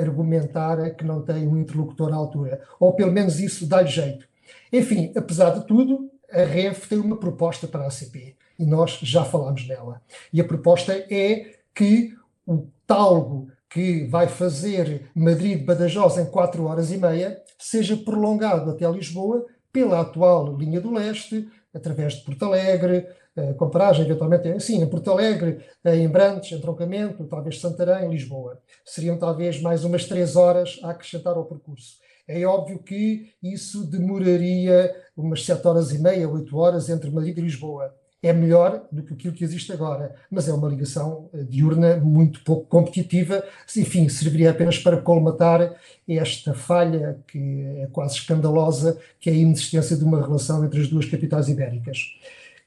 argumentar 0.00 0.90
que 0.96 1.04
não 1.04 1.22
tem 1.22 1.46
um 1.46 1.56
interlocutor 1.56 2.12
à 2.12 2.16
altura. 2.16 2.60
Ou 2.80 2.92
pelo 2.92 3.12
menos 3.12 3.38
isso 3.38 3.66
dá-lhe 3.66 3.88
jeito. 3.88 4.26
Enfim, 4.72 5.12
apesar 5.16 5.50
de 5.50 5.66
tudo, 5.66 6.10
a 6.30 6.42
RENF 6.42 6.88
tem 6.88 6.98
uma 6.98 7.16
proposta 7.16 7.68
para 7.68 7.86
a 7.86 7.90
CP 7.90 8.34
e 8.62 8.66
nós 8.66 8.98
já 9.02 9.24
falámos 9.24 9.66
dela. 9.66 10.00
E 10.32 10.40
a 10.40 10.44
proposta 10.44 10.92
é 11.10 11.56
que 11.74 12.14
o 12.46 12.66
talgo 12.86 13.48
que 13.68 14.04
vai 14.06 14.28
fazer 14.28 15.10
Madrid-Badajoz 15.14 16.18
em 16.18 16.26
4 16.26 16.64
horas 16.64 16.92
e 16.92 16.98
meia, 16.98 17.42
seja 17.58 17.96
prolongado 17.96 18.70
até 18.70 18.88
Lisboa 18.88 19.44
pela 19.72 20.00
atual 20.00 20.56
linha 20.56 20.80
do 20.80 20.92
leste, 20.92 21.48
através 21.74 22.14
de 22.14 22.24
Porto 22.24 22.44
Alegre, 22.44 23.06
eh, 23.34 23.54
com 23.54 23.70
paragem 23.70 24.04
eventualmente, 24.04 24.60
sim, 24.60 24.82
em 24.82 24.86
Porto 24.86 25.10
Alegre, 25.10 25.64
eh, 25.82 25.96
em 25.96 26.08
Brantes, 26.08 26.52
em 26.52 26.60
Troncamento, 26.60 27.24
talvez 27.24 27.58
Santarém, 27.58 28.10
Lisboa. 28.10 28.60
Seriam 28.84 29.18
talvez 29.18 29.60
mais 29.60 29.84
umas 29.84 30.04
três 30.04 30.36
horas 30.36 30.78
a 30.82 30.90
acrescentar 30.90 31.34
ao 31.34 31.46
percurso. 31.46 31.96
É 32.28 32.44
óbvio 32.44 32.78
que 32.78 33.32
isso 33.42 33.84
demoraria 33.86 34.94
umas 35.16 35.44
sete 35.44 35.66
horas 35.66 35.92
e 35.92 35.98
meia, 35.98 36.28
oito 36.28 36.56
horas 36.56 36.90
entre 36.90 37.10
Madrid 37.10 37.36
e 37.38 37.40
Lisboa. 37.40 37.94
É 38.22 38.32
melhor 38.32 38.86
do 38.92 39.02
que 39.02 39.14
aquilo 39.14 39.34
que 39.34 39.42
existe 39.42 39.72
agora, 39.72 40.14
mas 40.30 40.48
é 40.48 40.52
uma 40.52 40.68
ligação 40.68 41.28
eh, 41.34 41.42
diurna 41.42 41.96
muito 41.96 42.44
pouco 42.44 42.66
competitiva. 42.66 43.42
Enfim, 43.76 44.08
serviria 44.08 44.52
apenas 44.52 44.78
para 44.78 44.96
colmatar 44.96 45.74
esta 46.08 46.54
falha 46.54 47.18
que 47.26 47.64
é 47.78 47.88
quase 47.90 48.14
escandalosa, 48.14 48.96
que 49.18 49.28
é 49.28 49.32
a 49.32 49.36
inexistência 49.36 49.96
de 49.96 50.04
uma 50.04 50.20
relação 50.20 50.64
entre 50.64 50.80
as 50.80 50.88
duas 50.88 51.04
capitais 51.06 51.48
ibéricas. 51.48 51.98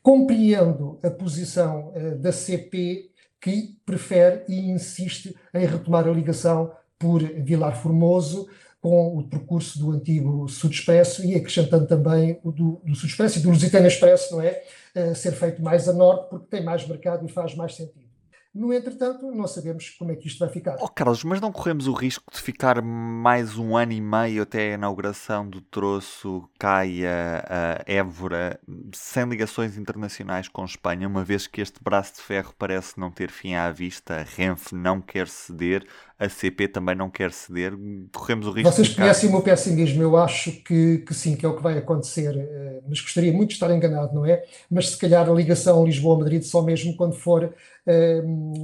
Compreendo 0.03 1.00
a 1.01 1.09
posição 1.09 1.93
uh, 1.95 2.17
da 2.17 2.33
CP 2.33 3.09
que 3.39 3.77
prefere 3.85 4.43
e 4.50 4.59
insiste 4.69 5.35
em 5.53 5.65
retomar 5.65 6.05
a 6.05 6.12
ligação 6.12 6.71
por 7.00 7.21
Vilar 7.21 7.81
Formoso 7.81 8.50
com 8.86 9.18
o 9.18 9.24
percurso 9.24 9.80
do 9.80 9.94
antigo 9.94 10.48
Sud 10.48 10.75
Expresso 10.75 11.25
e 11.25 11.34
acrescentando 11.34 11.88
também 11.88 12.39
o 12.44 12.51
do, 12.51 12.80
do 12.86 12.94
Sud 12.94 13.08
Expresso 13.08 13.39
e 13.39 13.42
do 13.42 13.50
Lusitano 13.50 13.88
Expresso, 13.88 14.36
não 14.36 14.42
é? 14.44 14.62
Ser 15.15 15.32
feito 15.32 15.60
mais 15.60 15.89
a 15.89 15.94
norte 15.94 16.30
porque 16.30 16.46
tem 16.51 16.63
mais 16.63 16.88
mercado 16.88 17.25
e 17.25 17.27
faz 17.27 17.56
mais 17.56 17.74
sentido. 17.74 18.04
No 18.55 18.71
entretanto, 18.71 19.29
não 19.29 19.45
sabemos 19.47 19.89
como 19.89 20.13
é 20.13 20.15
que 20.15 20.29
isto 20.29 20.39
vai 20.39 20.47
ficar. 20.47 20.77
Oh, 20.79 20.88
Carlos, 20.88 21.25
mas 21.25 21.41
não 21.41 21.51
corremos 21.51 21.88
o 21.88 21.93
risco 21.93 22.24
de 22.33 22.39
ficar 22.39 22.81
mais 22.81 23.57
um 23.57 23.75
ano 23.75 23.91
e 23.91 24.00
meio 24.00 24.43
até 24.43 24.71
a 24.71 24.75
inauguração 24.75 25.45
do 25.45 25.59
troço 25.59 26.47
Caia-Évora 26.57 28.57
sem 28.93 29.25
ligações 29.25 29.77
internacionais 29.77 30.47
com 30.47 30.63
Espanha, 30.63 31.05
uma 31.05 31.21
vez 31.21 31.47
que 31.47 31.59
este 31.59 31.83
braço 31.83 32.15
de 32.15 32.21
ferro 32.21 32.53
parece 32.57 32.97
não 32.97 33.12
ter 33.12 33.29
fim 33.29 33.55
à 33.55 33.69
vista, 33.71 34.21
a 34.21 34.24
Renfe 34.24 34.74
não 34.74 35.01
quer 35.01 35.27
ceder, 35.27 35.85
a 36.17 36.29
CP 36.29 36.69
também 36.69 36.95
não 36.95 37.09
quer 37.09 37.33
ceder, 37.33 37.74
corremos 38.13 38.47
o 38.47 38.51
risco 38.51 38.71
Vocês 38.71 38.88
de 38.88 38.95
conhecem 38.95 39.27
o 39.27 39.33
meu 39.33 39.41
pessimismo, 39.41 40.01
eu 40.01 40.15
acho 40.15 40.53
que, 40.63 41.00
que 41.00 41.13
sim, 41.13 41.35
que 41.35 41.45
é 41.45 41.50
o 41.50 41.57
que 41.57 41.62
vai 41.62 41.77
acontecer, 41.77 42.38
eh, 42.38 42.81
mas 42.88 43.01
gostaria 43.01 43.33
muito 43.33 43.50
de 43.50 43.55
estar 43.55 43.69
enganado, 43.75 44.15
não 44.15 44.25
é? 44.25 44.45
Mas 44.71 44.91
se 44.91 44.97
calhar 44.97 45.29
a 45.29 45.33
ligação 45.33 45.85
Lisboa-Madrid 45.85 46.41
só 46.43 46.62
mesmo 46.62 46.95
quando 46.95 47.15
for 47.15 47.53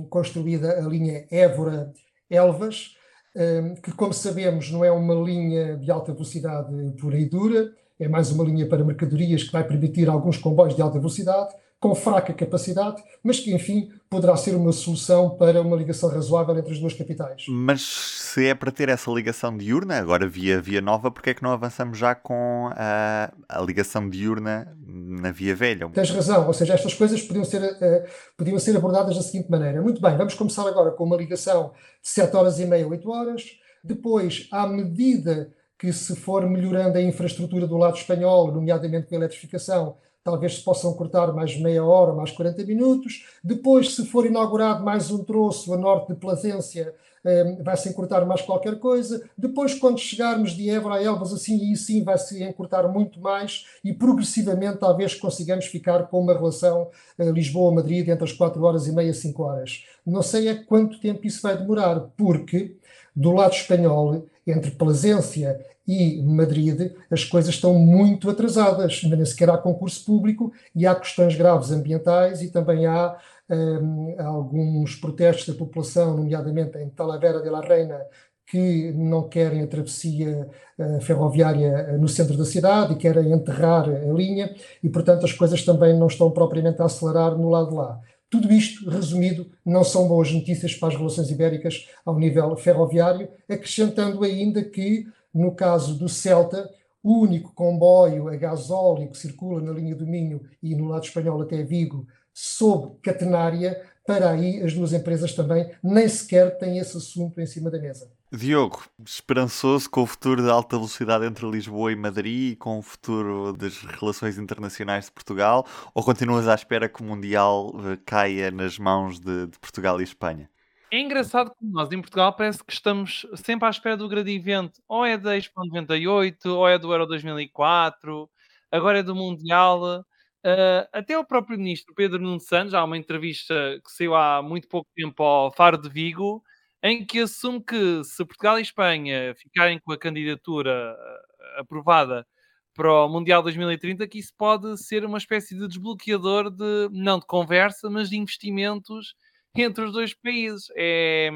construída 0.10 0.80
a 0.80 0.82
linha 0.82 1.26
Évora-Elvas, 1.30 2.96
um, 3.36 3.76
que, 3.76 3.92
como 3.94 4.14
sabemos, 4.14 4.72
não 4.72 4.84
é 4.84 4.92
uma 4.92 5.14
linha 5.14 5.78
de 5.78 5.90
alta 5.92 6.12
velocidade 6.14 6.74
pura 7.00 7.18
e 7.18 7.30
dura, 7.30 7.72
é 8.02 8.08
mais 8.08 8.32
uma 8.32 8.44
linha 8.44 8.68
para 8.68 8.84
mercadorias 8.84 9.44
que 9.44 9.52
vai 9.52 9.64
permitir 9.64 10.10
alguns 10.10 10.36
comboios 10.36 10.76
de 10.76 10.82
alta 10.82 10.98
velocidade, 10.98 11.54
com 11.80 11.96
fraca 11.96 12.34
capacidade, 12.34 13.02
mas 13.24 13.40
que, 13.40 13.54
enfim, 13.54 13.90
poderá 14.10 14.36
ser 14.36 14.56
uma 14.56 14.72
solução 14.72 15.32
para 15.32 15.62
uma 15.62 15.76
ligação 15.76 16.10
razoável 16.10 16.58
entre 16.58 16.74
as 16.74 16.80
duas 16.80 16.94
capitais. 16.94 17.46
Mas 17.48 17.82
se 17.82 18.46
é 18.48 18.56
para 18.56 18.72
ter 18.72 18.90
essa 18.90 19.10
ligação 19.10 19.56
diurna, 19.56 19.98
agora 19.98 20.28
via 20.28 20.62
Via 20.62 20.82
Nova, 20.82 21.10
porque 21.10 21.32
é 21.32 21.34
que 21.34 21.42
não 21.42 21.52
avançamos 21.52 21.98
já 21.98 22.14
com 22.14 22.70
a, 22.74 23.32
a 23.50 23.62
ligação 23.62 24.10
diurna 24.10 24.76
na 24.86 25.32
Via 25.32 25.56
Velha? 25.56 25.90
Tens 25.90 26.12
razão, 26.12 26.46
ou 26.46 26.54
seja, 26.54 26.74
estas 26.74 26.94
coisas 26.94 27.22
podiam 27.22 27.44
ser, 27.44 27.64
uh, 27.64 28.08
podiam 28.38 28.60
ser 28.60 28.76
abordadas 28.78 29.16
da 29.16 29.22
seguinte 29.22 29.50
maneira. 29.50 29.82
Muito 29.82 30.02
bem, 30.02 30.16
vamos 30.18 30.34
começar 30.36 30.68
agora 30.68 30.92
com 30.92 31.04
uma 31.04 31.18
ligação 31.18 31.72
de 32.02 32.10
7 32.10 32.36
horas 32.36 32.60
e 32.60 32.66
meia, 32.66 32.88
8 32.88 33.10
horas, 33.10 33.44
depois, 33.84 34.48
à 34.52 34.68
medida 34.68 35.52
que 35.82 35.92
se 35.92 36.16
for 36.16 36.48
melhorando 36.48 37.00
a 37.00 37.02
infraestrutura 37.02 37.66
do 37.66 37.76
lado 37.76 37.98
espanhol, 37.98 38.52
nomeadamente 38.52 39.08
com 39.08 39.16
a 39.16 39.18
eletrificação, 39.18 39.96
talvez 40.24 40.58
se 40.58 40.64
possam 40.64 40.94
cortar 40.94 41.34
mais 41.34 41.60
meia 41.60 41.84
hora, 41.84 42.14
mais 42.14 42.30
40 42.30 42.64
minutos. 42.66 43.26
Depois, 43.44 43.96
se 43.96 44.06
for 44.06 44.28
inaugurado 44.28 44.86
mais 44.86 45.10
um 45.10 45.24
troço 45.24 45.74
a 45.74 45.78
norte 45.78 46.14
de 46.14 46.20
Plasência, 46.20 46.94
um, 47.26 47.64
vai-se 47.64 47.90
encurtar 47.90 48.24
mais 48.28 48.44
qualquer 48.44 48.78
coisa. 48.78 49.28
Depois, 49.36 49.74
quando 49.74 49.98
chegarmos 49.98 50.52
de 50.52 50.70
Évora 50.70 50.98
a 50.98 51.04
Elvas, 51.04 51.34
assim 51.34 51.72
e 51.72 51.76
sim 51.76 52.04
vai-se 52.04 52.44
encurtar 52.44 52.88
muito 52.88 53.20
mais 53.20 53.66
e 53.84 53.92
progressivamente 53.92 54.78
talvez 54.78 55.16
consigamos 55.16 55.66
ficar 55.66 56.04
com 56.10 56.22
uma 56.22 56.34
relação 56.34 56.92
uh, 57.18 57.32
Lisboa-Madrid 57.32 58.08
entre 58.08 58.24
as 58.24 58.34
4 58.34 58.62
horas 58.64 58.86
e 58.86 58.92
meia 58.92 59.10
e 59.10 59.16
5 59.16 59.42
horas. 59.42 59.84
Não 60.06 60.22
sei 60.22 60.48
a 60.48 60.64
quanto 60.64 61.00
tempo 61.00 61.26
isso 61.26 61.42
vai 61.42 61.58
demorar, 61.58 62.02
porque 62.16 62.78
do 63.16 63.32
lado 63.32 63.54
espanhol, 63.54 64.28
entre 64.46 64.72
Plasência 64.72 65.60
e 65.88 66.22
Madrid, 66.22 66.94
as 67.10 67.24
coisas 67.24 67.56
estão 67.56 67.74
muito 67.74 68.30
atrasadas, 68.30 69.02
nem 69.04 69.26
sequer 69.26 69.50
há 69.50 69.58
concurso 69.58 70.06
público 70.06 70.52
e 70.76 70.86
há 70.86 70.96
questões 70.96 71.36
graves 71.36 71.72
ambientais 71.72 72.42
e 72.42 72.50
também 72.50 72.86
há 72.86 73.18
um, 73.50 74.16
alguns 74.20 74.96
protestos 74.96 75.48
da 75.48 75.60
população, 75.60 76.18
nomeadamente 76.18 76.78
em 76.78 76.90
Talavera 76.90 77.42
de 77.42 77.50
la 77.50 77.62
Reina, 77.62 78.00
que 78.46 78.92
não 78.94 79.28
querem 79.30 79.64
a 79.64 79.68
travessia 79.68 80.50
uh, 80.78 81.02
ferroviária 81.02 81.98
no 81.98 82.08
centro 82.08 82.38
da 82.38 82.46
cidade 82.46 82.94
e 82.94 82.98
querem 82.98 83.32
enterrar 83.32 83.88
a 83.90 84.14
linha, 84.14 84.54
e 84.84 84.90
portanto 84.90 85.26
as 85.26 85.34
coisas 85.34 85.64
também 85.64 85.98
não 85.98 86.08
estão 86.08 86.30
propriamente 86.32 86.82
a 86.82 86.86
acelerar 86.86 87.38
no 87.38 87.50
lado 87.50 87.76
lá. 87.76 88.00
Tudo 88.32 88.50
isto, 88.50 88.90
resumido, 88.90 89.52
não 89.66 89.84
são 89.84 90.08
boas 90.08 90.32
notícias 90.32 90.74
para 90.74 90.88
as 90.88 90.96
relações 90.96 91.30
ibéricas 91.30 91.90
ao 92.06 92.18
nível 92.18 92.56
ferroviário, 92.56 93.28
acrescentando 93.50 94.24
ainda 94.24 94.64
que 94.64 95.06
no 95.34 95.54
caso 95.54 95.96
do 96.00 96.08
Celta, 96.08 96.70
o 97.04 97.20
único 97.20 97.54
comboio 97.54 98.30
a 98.30 98.36
gasóleo 98.38 99.10
que 99.10 99.18
circula 99.18 99.60
na 99.60 99.74
linha 99.74 99.94
do 99.94 100.08
Minho 100.08 100.42
e 100.64 100.74
no 100.74 100.88
lado 100.88 101.04
espanhol 101.04 101.42
até 101.42 101.62
Vigo, 101.62 102.08
sob 102.34 102.96
catenária, 103.02 103.82
para 104.08 104.30
aí 104.30 104.62
as 104.62 104.74
duas 104.74 104.94
empresas 104.94 105.34
também 105.34 105.70
nem 105.84 106.08
sequer 106.08 106.58
têm 106.58 106.78
esse 106.78 106.96
assunto 106.96 107.42
em 107.42 107.46
cima 107.46 107.70
da 107.70 107.80
mesa. 107.80 108.10
Diogo, 108.34 108.86
esperançoso 109.06 109.90
com 109.90 110.04
o 110.04 110.06
futuro 110.06 110.42
da 110.42 110.54
alta 110.54 110.78
velocidade 110.78 111.26
entre 111.26 111.46
Lisboa 111.50 111.92
e 111.92 111.98
Madrid 111.98 112.54
e 112.54 112.56
com 112.56 112.80
o 112.80 112.82
futuro 112.82 113.52
das 113.52 113.82
relações 113.82 114.38
internacionais 114.38 115.08
de 115.08 115.12
Portugal? 115.12 115.68
Ou 115.94 116.02
continuas 116.02 116.48
à 116.48 116.56
espera 116.56 116.88
que 116.88 117.02
o 117.02 117.06
Mundial 117.06 117.74
eh, 117.84 117.98
caia 118.06 118.50
nas 118.50 118.80
mãos 118.80 119.20
de, 119.20 119.48
de 119.48 119.60
Portugal 119.60 120.00
e 120.00 120.06
Espanha? 120.06 120.50
É 120.90 121.02
engraçado 121.02 121.52
que 121.52 121.66
nós 121.66 121.92
em 121.92 122.00
Portugal 122.00 122.34
parece 122.34 122.64
que 122.64 122.72
estamos 122.72 123.28
sempre 123.36 123.68
à 123.68 123.70
espera 123.70 123.98
do 123.98 124.08
grande 124.08 124.34
evento. 124.34 124.82
Ou 124.88 125.06
é 125.06 125.18
da 125.18 125.36
Expo 125.36 125.66
98, 125.66 126.50
ou 126.52 126.70
é 126.70 126.80
do 126.80 126.94
Euro 126.94 127.06
2004, 127.08 128.30
agora 128.72 129.00
é 129.00 129.04
do 129.04 129.14
Mundial. 129.14 130.06
Uh, 130.46 130.88
até 130.94 131.18
o 131.18 131.26
próprio 131.26 131.58
ministro 131.58 131.94
Pedro 131.94 132.22
Nuno 132.22 132.40
Santos, 132.40 132.74
há 132.74 132.82
uma 132.82 132.98
entrevista 132.98 133.54
que 133.84 133.92
saiu 133.92 134.16
há 134.16 134.42
muito 134.42 134.70
pouco 134.70 134.90
tempo 134.96 135.22
ao 135.22 135.52
Faro 135.52 135.78
de 135.78 135.90
Vigo, 135.90 136.42
em 136.84 137.06
que 137.06 137.20
assume 137.20 137.64
que 137.64 138.04
se 138.04 138.26
Portugal 138.26 138.60
e 138.60 138.62
Espanha 138.62 139.36
ficarem 139.36 139.80
com 139.80 139.92
a 139.92 139.98
candidatura 139.98 140.96
ah, 140.98 141.62
aprovada 141.62 142.26
para 142.74 142.92
o 143.06 143.10
Mundial 143.10 143.44
2030, 143.44 144.08
que 144.08 144.20
isso 144.20 144.34
pode 144.38 144.78
ser 144.78 145.06
uma 145.06 145.18
espécie 145.18 145.56
de 145.56 145.68
desbloqueador 145.68 146.50
de, 146.50 146.90
não 146.92 147.20
de 147.20 147.26
conversa, 147.26 147.90
mas 147.90 148.10
de 148.10 148.18
investimentos 148.18 149.14
entre 149.56 149.84
os 149.84 149.94
dois 149.94 150.14
países. 150.14 150.68
É, 150.76 151.30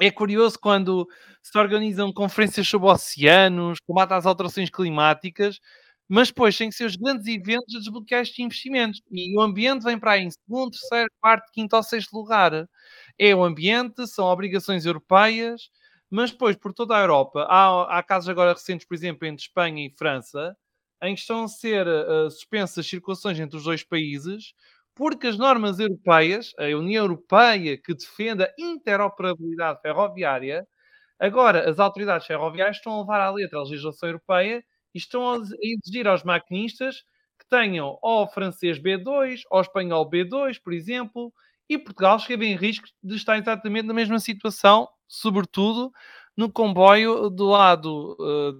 é 0.00 0.10
curioso 0.10 0.58
quando 0.58 1.06
se 1.42 1.56
organizam 1.58 2.12
conferências 2.12 2.66
sobre 2.66 2.88
oceanos, 2.88 3.78
combate 3.86 4.12
às 4.14 4.26
alterações 4.26 4.70
climáticas, 4.70 5.60
mas 6.08 6.28
depois 6.28 6.56
tem 6.56 6.68
que 6.68 6.74
ser 6.74 6.86
os 6.86 6.96
grandes 6.96 7.26
eventos 7.26 7.74
a 7.74 7.78
desbloquear 7.78 8.22
estes 8.22 8.38
investimentos. 8.38 9.00
E 9.10 9.36
o 9.38 9.40
ambiente 9.40 9.84
vem 9.84 9.98
para 9.98 10.12
aí 10.12 10.24
em 10.24 10.30
segundo, 10.30 10.72
terceiro, 10.72 11.08
quarto, 11.20 11.50
quinto 11.52 11.76
ou 11.76 11.82
sexto 11.82 12.12
lugar. 12.14 12.68
É 13.18 13.34
o 13.34 13.44
ambiente, 13.44 14.06
são 14.06 14.26
obrigações 14.26 14.84
europeias, 14.86 15.70
mas 16.10 16.30
depois, 16.30 16.56
por 16.56 16.72
toda 16.74 16.96
a 16.96 17.00
Europa, 17.00 17.46
há, 17.48 17.98
há 17.98 18.02
casos 18.02 18.28
agora 18.28 18.52
recentes, 18.52 18.86
por 18.86 18.94
exemplo, 18.94 19.26
entre 19.26 19.42
Espanha 19.44 19.86
e 19.86 19.90
França, 19.96 20.56
em 21.02 21.14
que 21.14 21.20
estão 21.20 21.44
a 21.44 21.48
ser 21.48 21.86
uh, 21.86 22.30
suspensas 22.30 22.86
circulações 22.86 23.38
entre 23.40 23.56
os 23.56 23.64
dois 23.64 23.82
países, 23.82 24.54
porque 24.94 25.26
as 25.26 25.38
normas 25.38 25.78
europeias, 25.80 26.52
a 26.58 26.64
União 26.76 27.04
Europeia 27.04 27.78
que 27.78 27.94
defende 27.94 28.44
a 28.44 28.52
interoperabilidade 28.58 29.80
ferroviária, 29.80 30.66
agora 31.18 31.68
as 31.70 31.78
autoridades 31.78 32.26
ferroviárias 32.26 32.76
estão 32.76 32.94
a 32.94 33.00
levar 33.00 33.20
à 33.20 33.30
letra 33.30 33.58
a 33.58 33.62
legislação 33.62 34.08
europeia 34.08 34.64
e 34.94 34.98
estão 34.98 35.32
a 35.32 35.38
exigir 35.62 36.06
aos 36.06 36.22
maquinistas 36.24 36.98
que 37.38 37.48
tenham 37.48 37.98
ou 38.02 38.28
francês 38.28 38.78
B2 38.78 39.40
ou 39.50 39.60
espanhol 39.60 40.08
B2, 40.08 40.60
por 40.62 40.72
exemplo, 40.72 41.32
e 41.68 41.78
Portugal 41.78 42.18
chega 42.18 42.44
em 42.44 42.56
risco 42.56 42.86
de 43.02 43.16
estar 43.16 43.38
exatamente 43.38 43.86
na 43.86 43.94
mesma 43.94 44.18
situação, 44.18 44.88
sobretudo 45.08 45.92
no 46.36 46.50
comboio 46.50 47.28
do 47.30 47.46
lado 47.46 48.16
uh, 48.18 48.52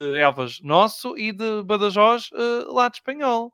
de 0.00 0.18
Elvas 0.18 0.60
nosso 0.60 1.16
e 1.16 1.32
de 1.32 1.62
Badajoz 1.62 2.30
uh, 2.32 2.72
lado 2.72 2.94
espanhol. 2.94 3.52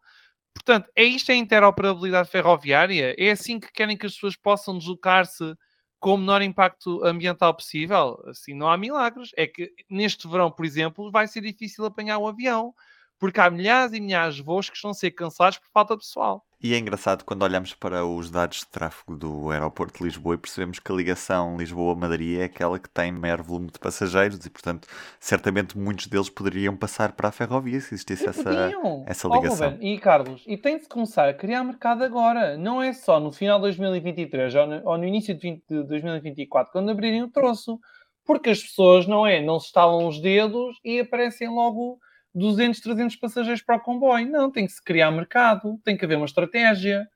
Portanto, 0.55 0.91
é 0.95 1.05
isto 1.05 1.33
a 1.33 1.35
interoperabilidade 1.35 2.29
ferroviária? 2.29 3.15
É 3.19 3.31
assim 3.31 3.59
que 3.59 3.73
querem 3.73 3.97
que 3.97 4.07
as 4.07 4.15
pessoas 4.15 4.37
possam 4.37 4.77
deslocar-se 4.77 5.55
com 5.99 6.15
o 6.15 6.19
menor 6.19 6.43
impacto 6.43 7.03
ambiental 7.05 7.55
possível. 7.55 8.23
Assim, 8.27 8.55
não 8.55 8.69
há 8.69 8.77
milagres. 8.77 9.31
É 9.37 9.47
que 9.47 9.73
neste 9.89 10.29
verão, 10.29 10.51
por 10.51 10.67
exemplo, 10.67 11.11
vai 11.11 11.27
ser 11.27 11.41
difícil 11.41 11.85
apanhar 11.85 12.19
o 12.19 12.27
avião, 12.27 12.75
porque 13.23 13.39
há 13.39 13.49
milhares 13.49 13.93
e 13.93 14.01
milhares 14.01 14.35
de 14.35 14.43
voos 14.43 14.69
que 14.69 14.75
estão 14.75 14.91
a 14.91 14.95
ser 14.95 15.13
cancelados 15.13 15.57
por 15.57 15.69
falta 15.73 15.95
de 15.95 16.01
pessoal. 16.01 16.45
E 16.61 16.75
é 16.75 16.79
engraçado 16.79 17.25
quando 17.25 17.45
olhamos 17.45 17.73
para 17.73 18.05
os 18.05 18.29
dados 18.29 18.59
de 18.59 18.67
tráfego 18.67 19.17
do 19.17 19.49
aeroporto 19.53 19.99
de 19.99 20.05
Lisboa 20.07 20.35
e 20.35 20.39
percebemos 20.39 20.81
que 20.81 20.91
a 20.91 20.95
ligação 20.97 21.57
Lisboa-Madrid 21.57 22.41
é 22.41 22.45
aquela 22.47 22.81
que 22.81 22.91
tem 22.91 23.13
maior 23.13 23.41
volume 23.41 23.69
de 23.71 23.79
passageiros 23.79 24.45
e, 24.45 24.51
portanto, 24.51 24.89
certamente 25.21 25.79
muitos 25.79 26.09
deles 26.09 26.29
poderiam 26.29 26.77
passar 26.77 27.13
para 27.13 27.29
a 27.29 27.31
ferrovia 27.31 27.81
se 27.81 27.95
existisse 27.95 28.29
essa, 28.29 28.73
essa 29.07 29.29
ligação. 29.29 29.79
Oh, 29.81 29.85
e 29.85 30.01
Carlos, 30.01 30.43
e 30.45 30.57
tem 30.57 30.81
de 30.81 30.89
começar 30.89 31.29
a 31.29 31.35
criar 31.35 31.63
mercado 31.63 32.03
agora, 32.03 32.57
não 32.57 32.83
é 32.83 32.93
só 32.93 33.21
no 33.21 33.31
final 33.31 33.59
de 33.59 33.67
2023 33.67 34.53
ou 34.53 34.67
no, 34.67 34.83
ou 34.85 34.99
no 34.99 35.05
início 35.05 35.33
de, 35.33 35.41
20, 35.49 35.63
de 35.69 35.85
2024, 35.85 36.73
quando 36.73 36.91
abrirem 36.91 37.23
o 37.23 37.31
troço, 37.31 37.79
porque 38.27 38.51
as 38.51 38.61
pessoas 38.61 39.07
não 39.07 39.25
é, 39.25 39.41
não 39.41 39.61
se 39.61 39.67
estalam 39.67 40.09
os 40.09 40.21
dedos 40.21 40.77
e 40.85 40.99
aparecem 40.99 41.49
logo 41.49 42.01
200, 42.35 42.81
300 42.81 43.17
passageiros 43.17 43.63
para 43.63 43.77
o 43.77 43.81
comboio. 43.81 44.31
Não, 44.31 44.51
tem 44.51 44.67
que 44.67 44.73
se 44.73 44.83
criar 44.83 45.11
mercado, 45.11 45.79
tem 45.85 45.97
que 45.97 46.05
haver 46.05 46.17
uma 46.17 46.27
estratégia. 46.27 47.07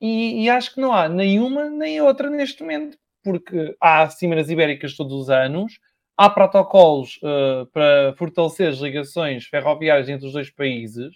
E, 0.00 0.44
e 0.44 0.50
acho 0.50 0.74
que 0.74 0.80
não 0.80 0.92
há 0.92 1.08
nenhuma 1.08 1.70
nem 1.70 2.00
outra 2.00 2.28
neste 2.28 2.62
momento, 2.62 2.98
porque 3.22 3.76
há 3.80 4.08
cimeras 4.10 4.50
ibéricas 4.50 4.96
todos 4.96 5.14
os 5.14 5.30
anos, 5.30 5.78
há 6.16 6.28
protocolos 6.28 7.18
uh, 7.22 7.66
para 7.72 8.14
fortalecer 8.16 8.68
as 8.68 8.78
ligações 8.78 9.46
ferroviárias 9.46 10.08
entre 10.08 10.26
os 10.26 10.32
dois 10.32 10.50
países, 10.50 11.14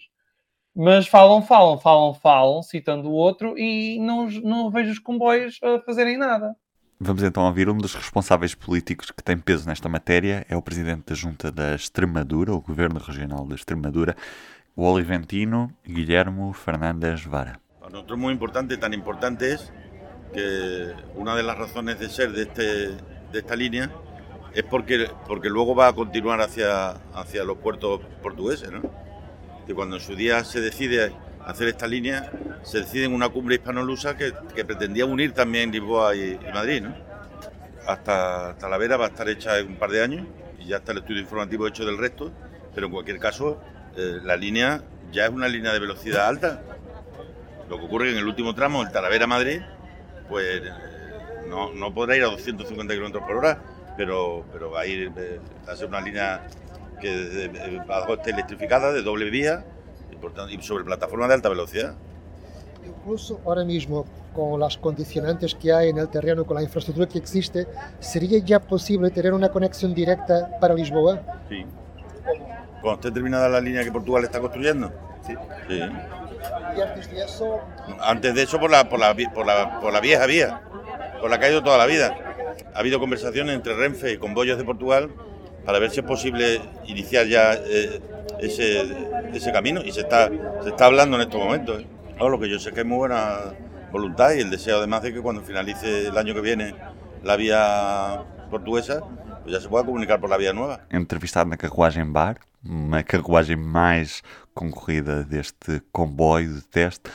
mas 0.75 1.07
falam, 1.07 1.41
falam, 1.41 1.77
falam, 1.77 2.13
falam, 2.13 2.63
citando 2.63 3.09
o 3.09 3.13
outro, 3.13 3.57
e 3.57 3.99
não, 3.99 4.29
não 4.29 4.71
vejo 4.71 4.91
os 4.91 4.99
comboios 4.99 5.59
a 5.61 5.79
fazerem 5.81 6.17
nada. 6.17 6.55
Vamos 7.01 7.23
então 7.23 7.45
ouvir 7.45 7.69
um 7.69 7.77
dos 7.77 7.95
responsáveis 7.95 8.53
políticos 8.53 9.09
que 9.09 9.23
tem 9.23 9.37
peso 9.37 9.65
nesta 9.65 9.87
matéria, 9.87 10.45
é 10.49 10.57
o 10.57 10.61
presidente 10.61 11.05
da 11.05 11.15
Junta 11.15 11.49
da 11.49 11.73
Extremadura, 11.73 12.53
o 12.53 12.59
Governo 12.59 12.99
Regional 12.99 13.47
da 13.47 13.55
Extremadura, 13.55 14.17
o 14.75 14.83
oliventino 14.83 15.71
Guillermo 15.81 16.51
Fernández 16.51 17.23
Vara. 17.23 17.61
Para 17.79 17.91
nosotros 17.91 18.17
es 18.17 18.21
muy 18.21 18.33
importante, 18.33 18.75
tan 18.75 18.93
importante 18.93 19.53
es 19.53 19.71
que 20.33 20.93
una 21.15 21.37
de 21.37 21.43
las 21.43 21.57
razones 21.57 22.01
de 22.01 22.09
ser 22.09 22.33
de, 22.33 22.41
este, 22.41 22.63
de 23.31 23.39
esta 23.39 23.55
línea 23.55 23.89
es 24.53 24.63
porque, 24.65 25.09
porque 25.25 25.47
luego 25.49 25.73
va 25.73 25.87
a 25.87 25.93
continuar 25.93 26.41
hacia, 26.41 26.89
hacia 27.13 27.45
los 27.45 27.59
puertos 27.59 28.01
portugueses. 28.21 28.69
¿no? 28.73 28.81
Que 29.65 29.73
cuando 29.73 29.95
en 29.95 30.01
su 30.01 30.17
día 30.17 30.43
se 30.43 30.59
decide 30.59 31.13
hacer 31.49 31.67
esta 31.67 31.87
línea, 31.87 32.31
se 32.63 32.79
decide 32.79 33.05
en 33.05 33.13
una 33.13 33.29
cumbre 33.29 33.55
hispanolusa 33.55 34.15
que, 34.15 34.33
que 34.55 34.65
pretendía 34.65 35.05
unir 35.05 35.33
también 35.33 35.71
Lisboa 35.71 36.15
y, 36.15 36.39
Madrid. 36.53 36.83
¿no? 36.83 36.95
Hasta 37.87 38.55
Talavera 38.57 38.97
va 38.97 39.05
a 39.05 39.09
estar 39.09 39.27
hecha 39.29 39.57
en 39.57 39.67
un 39.67 39.75
par 39.75 39.89
de 39.89 40.03
años 40.03 40.27
y 40.59 40.67
ya 40.67 40.77
está 40.77 40.91
el 40.91 40.99
estudio 40.99 41.21
informativo 41.21 41.67
hecho 41.67 41.85
del 41.85 41.97
resto, 41.97 42.31
pero 42.73 42.87
en 42.87 42.93
cualquier 42.93 43.19
caso 43.19 43.61
eh, 43.97 44.19
la 44.23 44.35
línea 44.35 44.83
ya 45.11 45.25
es 45.25 45.31
una 45.31 45.47
línea 45.47 45.73
de 45.73 45.79
velocidad 45.79 46.27
alta. 46.27 46.61
Lo 47.69 47.77
que 47.77 47.85
ocurre 47.85 48.11
en 48.11 48.17
el 48.17 48.25
último 48.25 48.53
tramo, 48.55 48.81
el 48.81 48.89
Talavera-Madrid, 48.91 49.61
pues 50.27 50.61
eh, 50.61 50.71
no, 51.47 51.73
no, 51.73 51.93
podrá 51.93 52.15
ir 52.15 52.23
a 52.23 52.27
250 52.27 52.93
km 52.93 53.25
por 53.25 53.37
hora, 53.37 53.61
pero, 53.97 54.45
pero 54.51 54.71
va 54.71 54.81
a 54.81 54.85
ir 54.85 55.11
eh, 55.17 55.39
a 55.67 55.75
ser 55.75 55.87
una 55.87 56.01
línea 56.01 56.47
que 56.99 57.45
eh, 57.45 57.81
va 57.89 58.05
a 58.05 58.13
estar 58.13 58.29
electrificada 58.29 58.91
de 58.91 59.01
doble 59.01 59.29
vía 59.29 59.65
y 60.49 60.61
sobre 60.61 60.83
plataforma 60.83 61.27
de 61.27 61.33
alta 61.35 61.49
velocidad. 61.49 61.95
Incluso 62.85 63.39
ahora 63.45 63.63
mismo, 63.63 64.05
con 64.33 64.59
las 64.59 64.77
condicionantes 64.77 65.55
que 65.55 65.71
hay 65.71 65.89
en 65.89 65.97
el 65.97 66.09
terreno, 66.09 66.45
con 66.45 66.55
la 66.55 66.63
infraestructura 66.63 67.07
que 67.07 67.17
existe, 67.17 67.67
¿sería 67.99 68.39
ya 68.39 68.59
posible 68.59 69.09
tener 69.09 69.33
una 69.33 69.49
conexión 69.49 69.93
directa 69.93 70.59
para 70.59 70.73
Lisboa? 70.73 71.21
Sí. 71.49 71.65
Cuando 72.81 72.95
esté 72.95 73.11
terminada 73.11 73.49
la 73.49 73.61
línea 73.61 73.83
que 73.83 73.91
Portugal 73.91 74.23
está 74.23 74.39
construyendo. 74.39 74.91
Sí. 75.25 75.33
sí. 75.67 75.79
¿Y 76.77 76.81
antes 76.81 77.11
de 77.11 77.23
eso? 77.23 77.59
Antes 78.01 78.35
de 78.35 78.43
eso 78.43 78.59
por 78.59 78.71
la, 78.71 78.87
por 78.87 78.99
la, 78.99 79.15
por 79.33 79.45
la, 79.45 79.79
por 79.79 79.91
la 79.91 79.99
vieja 79.99 80.25
vía, 80.25 80.61
por 81.19 81.29
la 81.29 81.39
que 81.39 81.45
ha 81.45 81.49
ido 81.49 81.63
toda 81.63 81.77
la 81.77 81.85
vida. 81.85 82.15
Ha 82.73 82.79
habido 82.79 82.99
conversaciones 82.99 83.55
entre 83.55 83.75
Renfe 83.75 84.13
y 84.13 84.17
Convoyos 84.17 84.57
de 84.57 84.63
Portugal 84.63 85.09
para 85.65 85.79
ver 85.79 85.91
si 85.91 85.99
es 85.99 86.05
posible 86.05 86.61
iniciar 86.85 87.27
ya 87.27 87.53
eh, 87.53 87.99
ese, 88.39 88.95
ese 89.33 89.51
camino 89.51 89.81
y 89.83 89.91
se 89.91 90.01
está, 90.01 90.29
se 90.61 90.69
está 90.69 90.85
hablando 90.85 91.15
en 91.15 91.23
estos 91.23 91.39
momentos. 91.39 91.81
¿eh? 91.81 91.87
lo 92.19 92.39
que 92.39 92.49
yo 92.49 92.59
sé 92.59 92.73
que 92.73 92.81
hay 92.81 92.85
muy 92.85 92.97
buena 92.97 93.53
voluntad 93.91 94.33
y 94.33 94.41
el 94.41 94.49
deseo 94.49 94.77
además 94.77 95.03
de 95.03 95.13
que 95.13 95.21
cuando 95.21 95.41
finalice 95.41 96.07
el 96.07 96.17
año 96.17 96.33
que 96.33 96.41
viene 96.41 96.75
la 97.23 97.35
vía 97.37 98.23
portuguesa, 98.49 99.01
pues 99.43 99.53
ya 99.53 99.61
se 99.61 99.69
pueda 99.69 99.85
comunicar 99.85 100.19
por 100.19 100.29
la 100.29 100.37
vía 100.37 100.53
nueva. 100.53 100.81
Entrevistado 100.89 101.49
na 101.49 101.57
carruagem 101.57 102.11
bar, 102.11 102.37
uma 102.63 103.03
carruagem 103.03 103.55
mais 103.55 104.21
concorrida 104.53 105.23
deste 105.23 105.81
comboio 105.91 106.55
de 106.55 106.61
teste, 106.61 107.09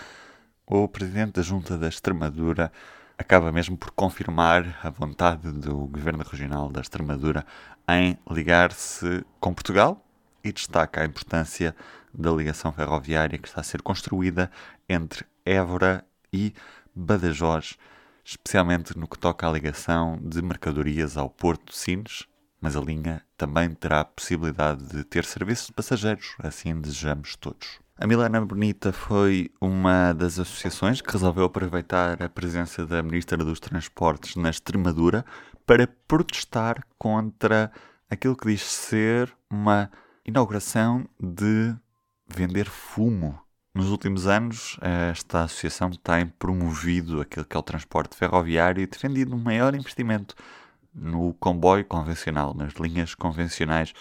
o 0.67 0.89
presidente 0.89 1.35
da 1.35 1.43
Junta 1.43 1.77
da 1.77 1.89
Extremadura 1.89 2.73
acaba 3.19 3.53
mesmo 3.53 3.77
por 3.77 3.91
confirmar 3.93 4.79
a 4.83 4.91
vontade 4.91 5.53
do 5.53 5.87
Governo 5.87 6.25
Regional 6.25 6.71
da 6.71 6.81
Extremadura 6.81 7.45
em 7.89 8.19
ligar-se 8.31 9.25
com 9.39 9.53
Portugal 9.53 10.04
e 10.45 10.53
destaca 10.53 11.01
a 11.01 11.05
importância 11.07 11.75
da 12.13 12.31
ligação 12.31 12.71
ferroviária 12.73 13.39
que 13.39 13.49
está 13.49 13.63
a 13.63 13.65
ser 13.65 13.83
construída 13.83 14.51
entre 14.89 15.25
Évora 15.45 16.05
e 16.33 16.55
Badajoz, 16.95 17.77
especialmente 18.25 18.97
no 18.97 19.09
que 19.09 19.19
toca 19.19 19.49
à 19.49 19.53
ligação 19.53 20.19
de 20.23 20.41
mercadorias 20.43 21.17
ao 21.17 21.29
Porto 21.29 21.73
de 21.73 21.79
Sines, 21.79 22.27
mas 22.61 22.77
a 22.77 22.81
linha 22.81 23.23
também 23.37 23.71
terá 23.75 24.01
a 24.01 24.05
possibilidade 24.05 24.85
de 24.87 25.05
ter 25.05 25.25
serviço 25.25 25.67
de 25.67 25.73
passageiros, 25.73 26.35
assim 26.39 26.79
desejamos 26.81 27.37
todos. 27.37 27.81
A 27.97 28.07
Milana 28.07 28.41
Bonita 28.45 28.93
foi 28.93 29.53
uma 29.61 30.13
das 30.13 30.39
associações 30.39 31.01
que 31.01 31.13
resolveu 31.13 31.45
aproveitar 31.45 32.21
a 32.23 32.29
presença 32.29 32.85
da 32.85 33.03
Ministra 33.03 33.37
dos 33.37 33.61
Transportes 33.61 34.35
na 34.35 34.51
Extremadura 34.51 35.25
para 35.65 35.87
protestar 36.09 36.85
contra 36.99 37.71
aquilo 38.11 38.37
que 38.37 38.49
diz 38.49 38.63
ser 38.63 39.33
uma 39.49 39.91
inauguração 40.25 41.07
de 41.21 41.75
vender 42.27 42.67
fumo. 42.67 43.39
Nos 43.75 43.91
últimos 43.91 44.27
anos, 44.27 44.79
esta 44.81 45.43
associação 45.43 45.91
tem 45.91 46.27
promovido 46.27 47.21
aquilo 47.21 47.45
que 47.45 47.57
é 47.57 47.61
o 47.61 47.63
transporte 47.63 48.17
ferroviário 48.17 48.83
e 48.83 48.87
defendido 48.87 49.35
um 49.35 49.39
maior 49.39 49.75
investimento 49.75 50.35
no 50.95 51.35
comboio 51.35 51.85
convencional, 51.85 52.55
nas 52.55 52.73
linhas 52.75 53.15
convencionais, 53.15 53.93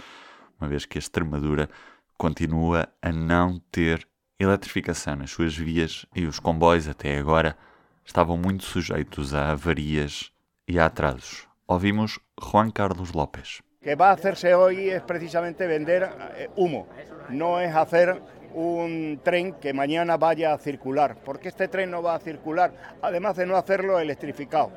uma 0.59 0.69
vez 0.69 0.86
que 0.86 0.97
a 0.97 0.99
Extremadura 0.99 1.69
continua 2.17 2.88
a 3.01 3.12
não 3.12 3.59
ter 3.71 4.07
eletrificação 4.39 5.15
nas 5.15 5.31
suas 5.31 5.55
vias 5.55 6.05
e 6.15 6.25
os 6.25 6.39
comboios 6.39 6.88
até 6.88 7.17
agora 7.17 7.57
estavam 8.05 8.38
muito 8.38 8.63
sujeitos 8.63 9.33
a 9.33 9.51
avarias 9.51 10.31
e 10.67 10.77
a 10.77 10.86
atrasos. 10.86 11.47
Ouvimos 11.67 12.19
Juan 12.39 12.69
Carlos 12.69 13.12
López. 13.12 13.62
Que 13.84 13.96
va 13.96 14.10
a 14.10 14.13
hacerse 14.13 14.56
hoy 14.56 14.89
es 14.89 15.02
precisamente 15.02 15.67
vender 15.67 16.10
eh, 16.38 16.50
humo, 16.56 16.88
no 17.30 17.60
es 17.60 17.76
hacer 17.76 18.17
un 18.54 19.19
tren 19.24 19.54
que 19.54 19.74
mañana 19.74 20.15
vaya 20.15 20.54
a 20.54 20.58
circular, 20.58 21.17
porque 21.24 21.50
este 21.50 21.67
tren 21.67 21.91
no 21.91 22.02
va 22.02 22.15
a 22.15 22.19
circular, 22.19 22.72
además 23.02 23.36
de 23.36 23.46
no 23.46 23.58
hacerlo 23.58 24.00
electrificado, 24.00 24.72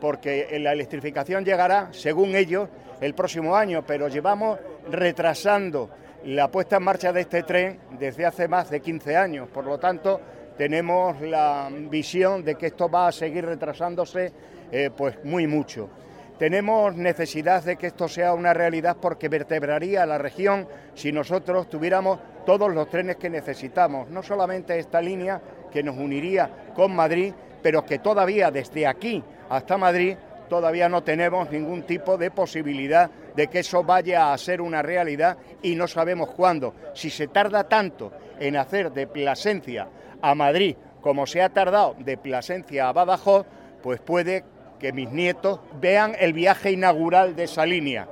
porque 0.00 0.56
la 0.60 0.72
electrificación 0.72 1.44
llegará, 1.44 1.88
según 1.92 2.36
ellos, 2.36 2.68
el 3.00 3.14
próximo 3.14 3.56
año, 3.56 3.82
pero 3.84 4.08
llevamos 4.08 4.58
retrasando 4.88 5.90
la 6.24 6.48
puesta 6.48 6.76
en 6.76 6.84
marcha 6.84 7.12
de 7.12 7.22
este 7.22 7.42
tren 7.42 7.78
desde 7.98 8.24
hace 8.24 8.46
más 8.46 8.70
de 8.70 8.80
15 8.80 9.16
años, 9.16 9.48
por 9.48 9.64
lo 9.64 9.78
tanto 9.78 10.20
tenemos 10.56 11.20
la 11.20 11.68
visión 11.72 12.44
de 12.44 12.54
que 12.54 12.66
esto 12.66 12.88
va 12.88 13.08
a 13.08 13.12
seguir 13.12 13.44
retrasándose 13.44 14.32
eh, 14.70 14.90
pues 14.96 15.22
muy 15.24 15.46
mucho. 15.46 15.90
Tenemos 16.38 16.96
necesidad 16.96 17.62
de 17.62 17.76
que 17.76 17.86
esto 17.86 18.08
sea 18.08 18.34
una 18.34 18.52
realidad 18.52 18.96
porque 19.00 19.28
vertebraría 19.28 20.04
la 20.04 20.18
región 20.18 20.66
si 20.94 21.12
nosotros 21.12 21.70
tuviéramos 21.70 22.18
todos 22.44 22.74
los 22.74 22.88
trenes 22.88 23.16
que 23.16 23.30
necesitamos, 23.30 24.08
no 24.10 24.22
solamente 24.22 24.78
esta 24.78 25.00
línea 25.00 25.40
que 25.72 25.82
nos 25.82 25.96
uniría 25.96 26.50
con 26.74 26.94
Madrid, 26.94 27.32
pero 27.62 27.84
que 27.84 28.00
todavía 28.00 28.50
desde 28.50 28.86
aquí 28.86 29.22
hasta 29.48 29.78
Madrid 29.78 30.16
todavía 30.48 30.88
no 30.88 31.02
tenemos 31.02 31.50
ningún 31.50 31.82
tipo 31.82 32.18
de 32.18 32.30
posibilidad 32.30 33.10
de 33.34 33.46
que 33.46 33.60
eso 33.60 33.84
vaya 33.84 34.32
a 34.32 34.38
ser 34.38 34.60
una 34.60 34.82
realidad 34.82 35.38
y 35.62 35.74
no 35.74 35.88
sabemos 35.88 36.30
cuándo. 36.30 36.74
Si 36.94 37.10
se 37.10 37.28
tarda 37.28 37.64
tanto 37.64 38.12
en 38.38 38.56
hacer 38.56 38.92
de 38.92 39.06
Plasencia 39.06 39.88
a 40.20 40.34
Madrid 40.34 40.76
como 41.00 41.26
se 41.26 41.42
ha 41.42 41.48
tardado 41.48 41.94
de 41.98 42.16
Plasencia 42.16 42.88
a 42.88 42.92
Badajoz, 42.92 43.46
pues 43.82 44.00
puede 44.00 44.44
que 44.78 44.92
mis 44.92 45.10
nietos 45.10 45.60
vean 45.80 46.14
el 46.18 46.32
viaje 46.32 46.70
inaugural 46.72 47.36
de 47.36 47.44
esa 47.44 47.66
línea. 47.66 48.08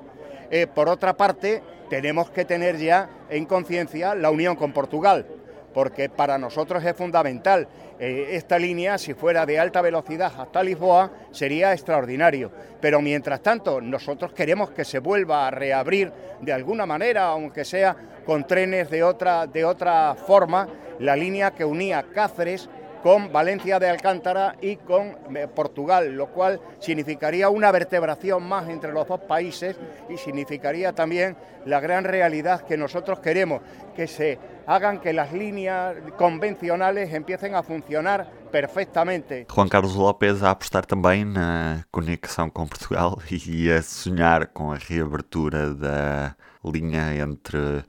Eh, 0.51 0.67
por 0.67 0.89
otra 0.89 1.17
parte, 1.17 1.63
tenemos 1.89 2.31
que 2.31 2.45
tener 2.45 2.79
ya 2.79 3.09
en 3.29 3.47
conciencia 3.47 4.15
la 4.15 4.31
unión 4.31 4.57
con 4.57 4.73
Portugal, 4.73 5.27
porque 5.75 6.09
para 6.09 6.39
nosotros 6.39 6.85
es 6.85 6.97
fundamental. 6.97 7.69
Eh, 7.99 8.31
esta 8.33 8.59
línea, 8.59 8.99
si 8.99 9.15
fuera 9.15 9.47
de 9.47 9.59
alta 9.59 9.81
velocidad 9.81 10.33
hasta 10.39 10.63
Lisboa, 10.63 11.11
sería 11.31 11.73
extraordinario. 11.73 12.51
Pero 12.81 13.01
mientras 13.01 13.43
tanto, 13.43 13.81
nosotros 13.81 14.33
queremos 14.33 14.71
que 14.71 14.85
se 14.85 14.99
vuelva 14.99 15.47
a 15.47 15.51
reabrir 15.51 16.13
de 16.41 16.53
alguna 16.53 16.85
manera, 16.85 17.27
aunque 17.27 17.65
sea 17.65 17.97
con 18.25 18.47
trenes 18.47 18.91
de 18.91 19.03
otra, 19.03 19.47
de 19.47 19.65
otra 19.65 20.15
forma, 20.15 20.69
la 20.99 21.17
línea 21.17 21.53
que 21.53 21.65
unía 21.65 22.05
Cáceres 22.15 22.69
con 23.03 23.33
Valencia 23.33 23.79
de 23.79 23.89
Alcántara 23.89 24.57
y 24.61 24.77
con 24.77 25.17
eh, 25.37 25.49
Portugal, 25.49 26.13
lo 26.13 26.29
cual 26.29 26.61
significaría 26.79 27.49
una 27.49 27.73
vertebración 27.73 28.49
más 28.49 28.69
entre 28.69 28.93
los 28.93 29.07
dos 29.09 29.21
países 29.21 29.77
y 30.09 30.17
significaría 30.17 30.93
también 30.93 31.37
la 31.67 31.81
gran 31.81 32.05
realidad 32.05 32.63
que 32.63 32.77
nosotros 32.77 33.19
queremos, 33.21 33.61
que 33.95 34.07
se 34.07 34.39
hagan 34.67 35.01
que 35.01 35.13
las 35.13 35.33
líneas 35.33 35.97
convencionales 36.17 37.13
empiecen 37.13 37.55
a 37.55 37.63
funcionar 37.63 38.31
perfeitamente. 38.51 39.47
Juan 39.49 39.69
Carlos 39.69 39.97
López 39.97 40.43
a 40.43 40.51
apostar 40.51 40.87
também 40.87 41.25
na 41.25 41.85
conexão 41.91 42.49
com 42.51 42.67
Portugal 42.67 43.19
e 43.31 43.71
a 43.71 43.83
sonhar 43.83 44.47
com 44.49 44.73
a 44.73 44.77
reabertura 44.77 45.75
da 45.75 46.37
linha 46.65 47.15
entre 47.17 47.85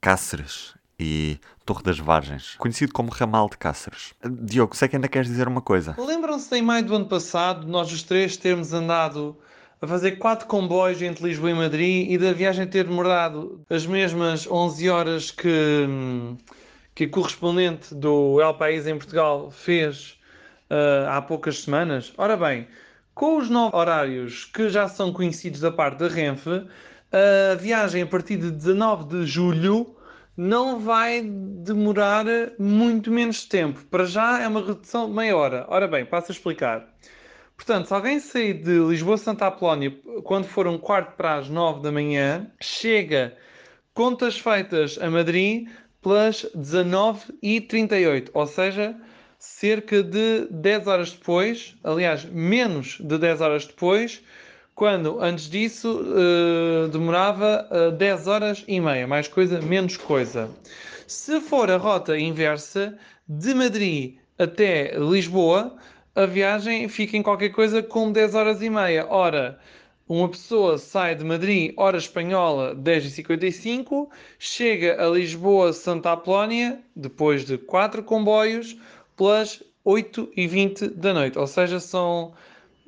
Cáceres 0.00 0.77
e 0.98 1.38
Torre 1.64 1.82
das 1.82 1.98
Vargens, 1.98 2.54
conhecido 2.56 2.92
como 2.92 3.10
Ramal 3.10 3.48
de 3.48 3.56
Cáceres. 3.56 4.14
Diogo, 4.24 4.74
sei 4.74 4.88
que 4.88 4.96
ainda 4.96 5.08
queres 5.08 5.28
dizer 5.28 5.46
uma 5.46 5.60
coisa. 5.60 5.94
Lembram-se 5.98 6.56
em 6.56 6.62
maio 6.62 6.84
do 6.84 6.96
ano 6.96 7.06
passado, 7.06 7.66
nós 7.68 7.92
os 7.92 8.02
três 8.02 8.36
termos 8.36 8.72
andado 8.72 9.36
a 9.80 9.86
fazer 9.86 10.12
quatro 10.12 10.46
comboios 10.48 11.00
entre 11.02 11.24
Lisboa 11.24 11.50
e 11.50 11.54
Madrid 11.54 12.10
e 12.10 12.18
da 12.18 12.32
viagem 12.32 12.66
ter 12.66 12.84
demorado 12.84 13.64
as 13.70 13.86
mesmas 13.86 14.46
11 14.46 14.90
horas 14.90 15.30
que, 15.30 15.86
que 16.94 17.04
a 17.04 17.08
correspondente 17.08 17.94
do 17.94 18.40
El 18.40 18.54
País 18.54 18.86
em 18.86 18.96
Portugal 18.96 19.52
fez 19.52 20.18
uh, 20.68 21.08
há 21.10 21.22
poucas 21.22 21.60
semanas. 21.60 22.12
Ora 22.18 22.36
bem, 22.36 22.66
com 23.14 23.36
os 23.36 23.48
novos 23.48 23.78
horários 23.78 24.46
que 24.46 24.68
já 24.68 24.88
são 24.88 25.12
conhecidos 25.12 25.60
da 25.60 25.70
parte 25.70 25.98
da 25.98 26.08
Renfe, 26.08 26.66
a 27.12 27.54
viagem 27.54 28.02
a 28.02 28.06
partir 28.06 28.36
de 28.36 28.50
19 28.50 29.04
de 29.04 29.26
julho 29.26 29.97
não 30.38 30.78
vai 30.78 31.20
demorar 31.20 32.24
muito 32.60 33.10
menos 33.10 33.44
tempo. 33.44 33.84
Para 33.90 34.04
já 34.06 34.40
é 34.40 34.46
uma 34.46 34.64
redução 34.64 35.08
de 35.08 35.16
meia 35.16 35.36
hora. 35.36 35.66
Ora 35.68 35.88
bem, 35.88 36.06
passo 36.06 36.30
a 36.30 36.32
explicar. 36.32 36.88
Portanto, 37.56 37.88
se 37.88 37.92
alguém 37.92 38.20
sair 38.20 38.54
de 38.54 38.78
Lisboa-Santa 38.78 39.48
Apolónia 39.48 39.92
quando 40.22 40.44
for 40.44 40.68
um 40.68 40.78
quarto 40.78 41.16
para 41.16 41.34
as 41.34 41.48
nove 41.48 41.82
da 41.82 41.90
manhã, 41.90 42.48
chega, 42.62 43.36
contas 43.92 44.38
feitas 44.38 44.96
a 45.02 45.10
Madrid, 45.10 45.68
pelas 46.00 46.44
19h38, 46.56 48.30
ou 48.32 48.46
seja, 48.46 48.94
cerca 49.40 50.04
de 50.04 50.46
10 50.52 50.86
horas 50.86 51.10
depois, 51.10 51.74
aliás, 51.82 52.24
menos 52.24 52.98
de 53.00 53.18
10 53.18 53.40
horas 53.40 53.66
depois, 53.66 54.22
quando 54.78 55.20
antes 55.20 55.50
disso 55.50 56.02
uh, 56.02 56.86
demorava 56.86 57.66
uh, 57.68 57.88
eh, 57.88 57.90
10 57.90 58.26
horas 58.28 58.64
e 58.68 58.78
meia, 58.78 59.08
mais 59.08 59.26
coisa, 59.26 59.60
menos 59.60 59.96
coisa. 59.96 60.48
Se 61.04 61.40
for 61.40 61.68
a 61.68 61.76
rota 61.76 62.16
inversa, 62.16 62.96
de 63.28 63.54
Madrid 63.54 64.18
até 64.38 64.96
Lisboa, 64.96 65.74
a 66.14 66.26
viagem 66.26 66.88
fica 66.88 67.16
em 67.16 67.24
qualquer 67.24 67.48
coisa 67.48 67.82
com 67.82 68.12
10 68.12 68.36
horas 68.36 68.62
e 68.62 68.70
meia. 68.70 69.04
Ora, 69.08 69.58
uma 70.08 70.28
pessoa 70.28 70.78
sai 70.78 71.16
de 71.16 71.24
Madrid, 71.24 71.74
hora 71.76 71.98
espanhola, 71.98 72.72
10h55, 72.76 74.06
chega 74.38 75.04
a 75.04 75.10
Lisboa, 75.10 75.72
Santa 75.72 76.12
Apolónia, 76.12 76.78
depois 76.94 77.44
de 77.44 77.58
4 77.58 78.04
comboios, 78.04 78.76
pelas 79.16 79.60
8h20 79.84 80.90
da 80.90 81.12
noite. 81.12 81.36
Ou 81.36 81.48
seja, 81.48 81.80
são 81.80 82.32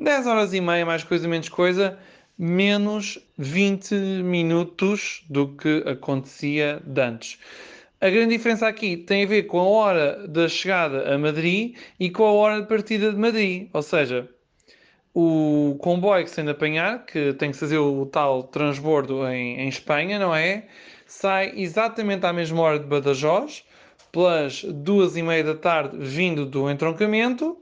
10 0.01 0.27
horas 0.27 0.55
e 0.55 0.63
meia, 0.63 0.87
mais 0.87 1.05
coisa, 1.05 1.29
menos 1.29 1.51
coisa, 1.51 1.99
menos 2.39 3.19
20 3.37 3.95
minutos 4.25 5.23
do 5.29 5.49
que 5.49 5.85
acontecia 5.87 6.81
de 6.83 7.03
antes. 7.03 7.39
A 8.01 8.09
grande 8.09 8.35
diferença 8.35 8.67
aqui 8.67 8.97
tem 8.97 9.25
a 9.25 9.27
ver 9.27 9.43
com 9.43 9.61
a 9.61 9.65
hora 9.65 10.27
da 10.27 10.49
chegada 10.49 11.15
a 11.15 11.19
Madrid 11.19 11.77
e 11.99 12.09
com 12.09 12.25
a 12.25 12.33
hora 12.33 12.63
de 12.63 12.67
partida 12.67 13.13
de 13.13 13.19
Madrid. 13.19 13.69
Ou 13.75 13.83
seja, 13.83 14.27
o 15.13 15.77
comboio 15.81 16.25
que 16.25 16.31
se 16.31 16.37
tem 16.37 16.47
de 16.47 16.53
apanhar, 16.53 17.05
que 17.05 17.35
tem 17.35 17.51
que 17.51 17.59
fazer 17.59 17.77
o 17.77 18.07
tal 18.07 18.45
transbordo 18.45 19.29
em, 19.29 19.61
em 19.61 19.69
Espanha, 19.69 20.19
não 20.19 20.35
é? 20.35 20.67
Sai 21.07 21.53
exatamente 21.57 22.25
à 22.25 22.33
mesma 22.33 22.63
hora 22.63 22.79
de 22.79 22.87
Badajoz, 22.87 23.65
pelas 24.11 24.65
duas 24.65 25.15
e 25.15 25.23
meia 25.23 25.45
da 25.45 25.55
tarde, 25.55 25.99
vindo 25.99 26.47
do 26.47 26.71
entroncamento, 26.71 27.59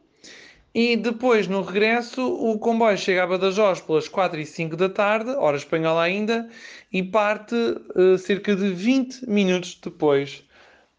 e 0.75 0.97
depois, 0.97 1.49
no 1.49 1.63
regresso, 1.63 2.23
o 2.23 2.59
comboio 2.59 2.97
chega 2.97 3.25
a 3.25 3.27
Badajoz 3.27 3.81
pelas 3.81 4.07
4 4.09 4.41
e 4.41 4.47
5 4.47 4.77
da 4.77 4.89
tarde, 4.89 5.31
hora 5.31 5.57
espanhola 5.57 6.03
ainda, 6.03 6.49
e 6.93 7.03
parte 7.03 7.55
uh, 7.55 8.19
cerca 8.19 8.55
de 8.55 8.71
20 8.71 9.29
minutos 9.29 9.79
depois 9.83 10.45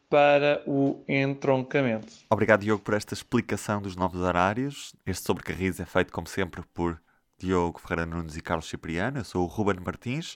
para 0.10 0.64
o 0.66 1.04
entroncamento. 1.08 2.08
Obrigado, 2.30 2.62
Diogo, 2.62 2.82
por 2.82 2.96
esta 2.96 3.14
explicação 3.14 3.80
dos 3.82 3.96
novos 3.96 4.22
horários. 4.22 4.96
Este 5.06 5.26
sobrecarris 5.26 5.80
é 5.80 5.86
feito, 5.86 6.12
como 6.12 6.28
sempre, 6.28 6.64
por 6.74 7.00
Diogo 7.38 7.80
Ferreira 7.80 8.08
Nunes 8.08 8.36
e 8.36 8.42
Carlos 8.42 8.68
Cipriano. 8.68 9.20
Eu 9.20 9.24
sou 9.24 9.44
o 9.44 9.48
Ruben 9.48 9.80
Martins. 9.86 10.36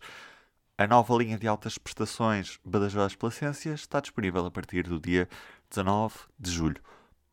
A 0.77 0.85
nova 0.85 1.15
linha 1.15 1.37
de 1.37 1.47
altas 1.47 1.77
prestações 1.77 2.59
Badajoz-Placência 2.63 3.73
está 3.73 3.99
disponível 3.99 4.45
a 4.45 4.51
partir 4.51 4.83
do 4.83 4.99
dia 4.99 5.27
19 5.69 6.15
de 6.39 6.51
julho. 6.51 6.81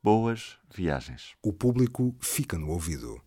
Boas 0.03 0.59
viagens. 0.75 1.35
O 1.43 1.53
público 1.53 2.17
fica 2.21 2.57
no 2.57 2.71
ouvido. 2.71 3.19